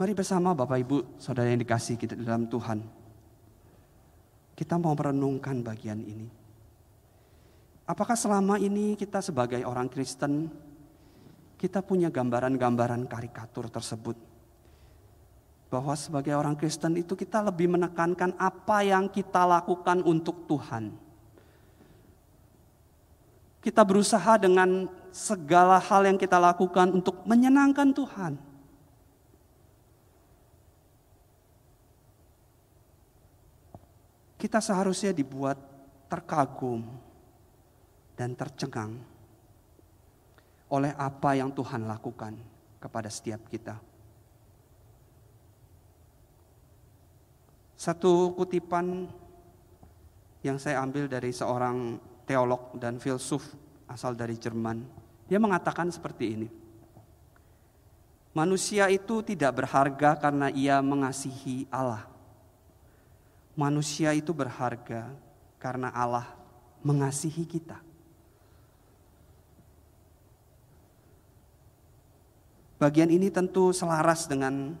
Mari 0.00 0.12
bersama 0.16 0.56
Bapak 0.56 0.80
Ibu, 0.80 1.20
Saudara 1.20 1.52
yang 1.52 1.60
dikasih 1.60 2.00
kita 2.00 2.16
dalam 2.16 2.48
Tuhan. 2.48 2.80
Kita 4.56 4.80
mau 4.80 4.96
merenungkan 4.96 5.60
bagian 5.60 6.00
ini. 6.04 6.28
Apakah 7.84 8.16
selama 8.16 8.56
ini 8.56 8.96
kita 8.96 9.20
sebagai 9.20 9.60
orang 9.64 9.92
Kristen, 9.92 10.48
kita 11.60 11.84
punya 11.84 12.08
gambaran-gambaran 12.08 13.04
karikatur 13.08 13.68
tersebut? 13.68 14.16
Bahwa 15.68 15.92
sebagai 15.96 16.32
orang 16.32 16.56
Kristen 16.56 16.96
itu 16.96 17.12
kita 17.12 17.44
lebih 17.44 17.68
menekankan 17.68 18.36
apa 18.40 18.80
yang 18.84 19.08
kita 19.08 19.44
lakukan 19.44 20.00
untuk 20.04 20.48
Tuhan. 20.48 21.09
Kita 23.60 23.84
berusaha 23.84 24.40
dengan 24.40 24.88
segala 25.12 25.76
hal 25.76 26.08
yang 26.08 26.16
kita 26.16 26.40
lakukan 26.40 26.96
untuk 26.96 27.20
menyenangkan 27.28 27.92
Tuhan 27.92 28.50
kita 34.40 34.56
seharusnya 34.64 35.12
dibuat 35.12 35.60
terkagum 36.08 36.80
dan 38.16 38.32
tercengang 38.32 38.96
oleh 40.72 40.96
apa 40.96 41.36
yang 41.36 41.52
Tuhan 41.52 41.84
lakukan 41.84 42.40
kepada 42.80 43.12
setiap 43.12 43.44
kita. 43.52 43.76
Satu 47.76 48.32
kutipan 48.32 49.12
yang 50.40 50.56
saya 50.56 50.80
ambil 50.80 51.04
dari 51.04 51.36
seorang 51.36 52.00
teolog 52.30 52.78
dan 52.78 53.02
filsuf 53.02 53.42
asal 53.90 54.14
dari 54.14 54.38
Jerman. 54.38 54.86
Dia 55.26 55.42
mengatakan 55.42 55.90
seperti 55.90 56.24
ini. 56.38 56.48
Manusia 58.30 58.86
itu 58.86 59.26
tidak 59.26 59.58
berharga 59.58 60.14
karena 60.14 60.46
ia 60.54 60.78
mengasihi 60.78 61.66
Allah 61.66 62.10
manusia 63.60 64.16
itu 64.16 64.32
berharga 64.32 65.12
karena 65.60 65.92
Allah 65.92 66.24
mengasihi 66.80 67.44
kita. 67.44 67.76
Bagian 72.80 73.12
ini 73.12 73.28
tentu 73.28 73.76
selaras 73.76 74.24
dengan 74.24 74.72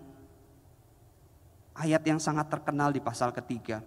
ayat 1.76 2.00
yang 2.08 2.16
sangat 2.16 2.48
terkenal 2.48 2.88
di 2.88 3.04
pasal 3.04 3.28
ketiga. 3.36 3.84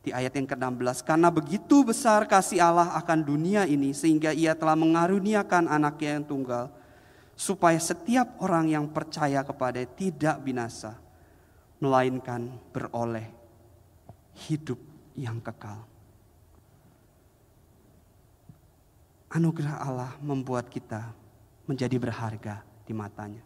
Di 0.00 0.16
ayat 0.16 0.32
yang 0.32 0.48
ke-16, 0.48 1.04
karena 1.04 1.28
begitu 1.28 1.84
besar 1.84 2.24
kasih 2.24 2.64
Allah 2.64 2.96
akan 2.96 3.20
dunia 3.20 3.68
ini 3.68 3.92
sehingga 3.92 4.32
ia 4.32 4.56
telah 4.56 4.72
mengaruniakan 4.72 5.68
anaknya 5.68 6.16
yang 6.16 6.24
tunggal, 6.24 6.72
supaya 7.36 7.76
setiap 7.76 8.40
orang 8.40 8.72
yang 8.72 8.88
percaya 8.88 9.44
kepada 9.44 9.84
tidak 9.84 10.40
binasa, 10.40 10.96
melainkan 11.84 12.48
beroleh 12.72 13.28
hidup 14.48 14.80
yang 15.20 15.36
kekal. 15.44 15.84
Anugerah 19.30 19.84
Allah 19.84 20.12
membuat 20.24 20.72
kita 20.72 21.12
menjadi 21.68 21.96
berharga 22.00 22.64
di 22.88 22.96
matanya. 22.96 23.44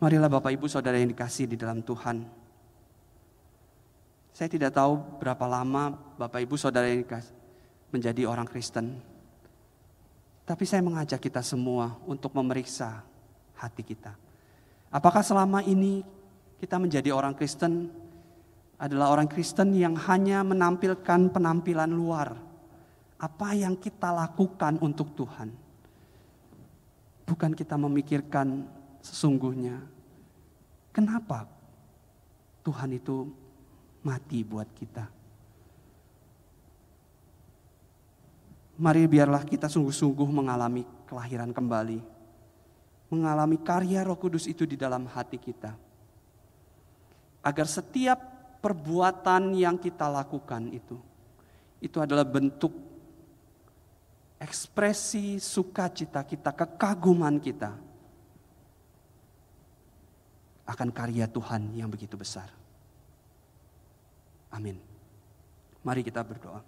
Marilah 0.00 0.32
Bapak 0.32 0.56
Ibu 0.56 0.66
Saudara 0.66 0.96
yang 0.96 1.12
dikasih 1.12 1.44
di 1.44 1.60
dalam 1.60 1.84
Tuhan. 1.84 2.39
Saya 4.40 4.56
tidak 4.56 4.72
tahu 4.72 5.20
berapa 5.20 5.44
lama 5.44 5.92
Bapak 6.16 6.40
Ibu 6.40 6.56
Saudara 6.56 6.88
yang 6.88 7.04
menjadi 7.92 8.24
orang 8.24 8.48
Kristen. 8.48 8.96
Tapi 10.48 10.64
saya 10.64 10.80
mengajak 10.80 11.20
kita 11.20 11.44
semua 11.44 12.00
untuk 12.08 12.32
memeriksa 12.32 13.04
hati 13.52 13.84
kita. 13.84 14.16
Apakah 14.88 15.20
selama 15.20 15.60
ini 15.60 16.00
kita 16.56 16.80
menjadi 16.80 17.12
orang 17.12 17.36
Kristen 17.36 17.92
adalah 18.80 19.12
orang 19.12 19.28
Kristen 19.28 19.76
yang 19.76 19.92
hanya 20.08 20.40
menampilkan 20.40 21.28
penampilan 21.36 21.92
luar. 21.92 22.32
Apa 23.20 23.52
yang 23.52 23.76
kita 23.76 24.08
lakukan 24.08 24.80
untuk 24.80 25.12
Tuhan. 25.20 25.52
Bukan 27.28 27.52
kita 27.52 27.76
memikirkan 27.76 28.64
sesungguhnya. 29.04 29.84
Kenapa 30.96 31.44
Tuhan 32.64 32.96
itu 32.96 33.49
mati 34.04 34.40
buat 34.44 34.68
kita. 34.72 35.04
Mari 38.80 39.04
biarlah 39.04 39.44
kita 39.44 39.68
sungguh-sungguh 39.68 40.28
mengalami 40.32 40.88
kelahiran 41.04 41.52
kembali. 41.52 42.00
Mengalami 43.12 43.60
karya 43.60 44.00
roh 44.06 44.16
kudus 44.16 44.48
itu 44.48 44.64
di 44.64 44.78
dalam 44.78 45.04
hati 45.04 45.36
kita. 45.36 45.76
Agar 47.44 47.66
setiap 47.68 48.16
perbuatan 48.64 49.52
yang 49.52 49.76
kita 49.76 50.08
lakukan 50.08 50.72
itu, 50.72 50.96
itu 51.80 51.96
adalah 52.00 52.24
bentuk 52.24 52.72
ekspresi 54.40 55.36
sukacita 55.36 56.24
kita, 56.24 56.56
kekaguman 56.56 57.36
kita 57.36 57.76
akan 60.64 60.88
karya 60.88 61.28
Tuhan 61.28 61.76
yang 61.76 61.90
begitu 61.92 62.16
besar. 62.16 62.59
Amin. 64.50 64.76
Mari 65.80 66.02
kita 66.04 66.20
berdoa. 66.26 66.60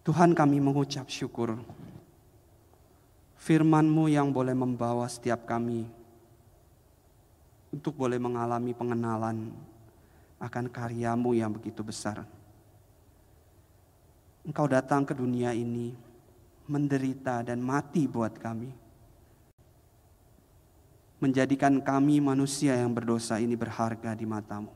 Tuhan 0.00 0.34
kami 0.34 0.58
mengucap 0.58 1.06
syukur 1.12 1.60
firman-Mu 3.40 4.10
yang 4.10 4.32
boleh 4.34 4.56
membawa 4.56 5.06
setiap 5.06 5.48
kami 5.48 5.84
untuk 7.70 7.94
boleh 7.94 8.18
mengalami 8.18 8.74
pengenalan 8.74 9.54
akan 10.40 10.66
karyamu 10.72 11.36
yang 11.36 11.52
begitu 11.52 11.84
besar. 11.84 12.24
Engkau 14.40 14.64
datang 14.66 15.04
ke 15.04 15.12
dunia 15.12 15.52
ini 15.52 15.92
menderita 16.64 17.44
dan 17.44 17.60
mati 17.60 18.08
buat 18.08 18.40
kami. 18.40 18.72
Menjadikan 21.20 21.84
kami 21.84 22.16
manusia 22.16 22.72
yang 22.80 22.96
berdosa 22.96 23.36
ini 23.36 23.52
berharga 23.52 24.16
di 24.16 24.24
matamu. 24.24 24.72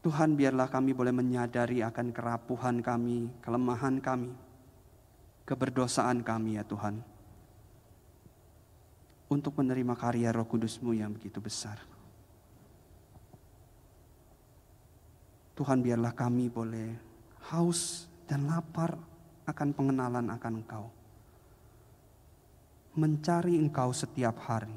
Tuhan 0.00 0.32
biarlah 0.32 0.68
kami 0.68 0.96
boleh 0.96 1.12
menyadari 1.12 1.84
akan 1.84 2.12
kerapuhan 2.12 2.80
kami, 2.80 3.32
kelemahan 3.44 4.00
kami, 4.00 4.32
keberdosaan 5.44 6.24
kami 6.24 6.56
ya 6.56 6.64
Tuhan. 6.64 7.00
Untuk 9.32 9.56
menerima 9.56 9.96
karya 9.96 10.28
roh 10.32 10.44
kudusmu 10.44 10.96
yang 10.96 11.16
begitu 11.16 11.40
besar. 11.40 11.80
Tuhan 15.56 15.84
biarlah 15.84 16.16
kami 16.16 16.48
boleh 16.48 16.96
haus 17.52 18.08
dan 18.24 18.48
lapar 18.48 18.96
akan 19.44 19.68
pengenalan 19.76 20.28
akan 20.32 20.54
Engkau. 20.64 20.99
Mencari 22.98 23.54
Engkau 23.54 23.94
setiap 23.94 24.34
hari. 24.50 24.74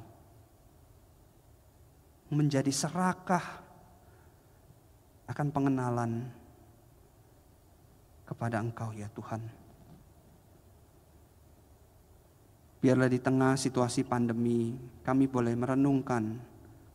Menjadi 2.29 2.69
serakah 2.69 3.61
akan 5.29 5.47
pengenalan 5.49 6.29
kepada 8.27 8.61
Engkau 8.61 8.93
ya 8.93 9.09
Tuhan. 9.13 9.41
Biarlah 12.83 13.07
di 13.07 13.15
tengah 13.15 13.55
situasi 13.55 14.03
pandemi 14.03 14.75
kami 15.07 15.31
boleh 15.31 15.55
merenungkan 15.55 16.35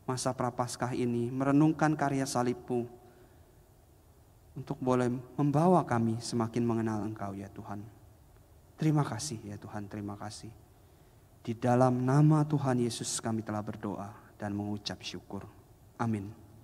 masa 0.05 0.37
prapaskah 0.37 0.93
ini, 0.93 1.33
merenungkan 1.33 1.97
karya 1.97 2.29
salibmu 2.29 2.85
untuk 4.53 4.77
boleh 4.83 5.09
membawa 5.39 5.87
kami 5.89 6.21
semakin 6.21 6.65
mengenal 6.67 7.09
Engkau 7.09 7.33
ya 7.33 7.49
Tuhan. 7.49 7.81
Terima 8.77 9.01
kasih 9.01 9.41
ya 9.49 9.57
Tuhan, 9.57 9.89
terima 9.89 10.19
kasih. 10.21 10.68
Di 11.43 11.57
dalam 11.57 12.05
nama 12.05 12.45
Tuhan 12.45 12.83
Yesus 12.83 13.23
kami 13.23 13.41
telah 13.47 13.63
berdoa 13.63 14.11
dan 14.39 14.55
mengucap 14.55 15.01
syukur. 15.03 15.47
Amin. 15.99 16.48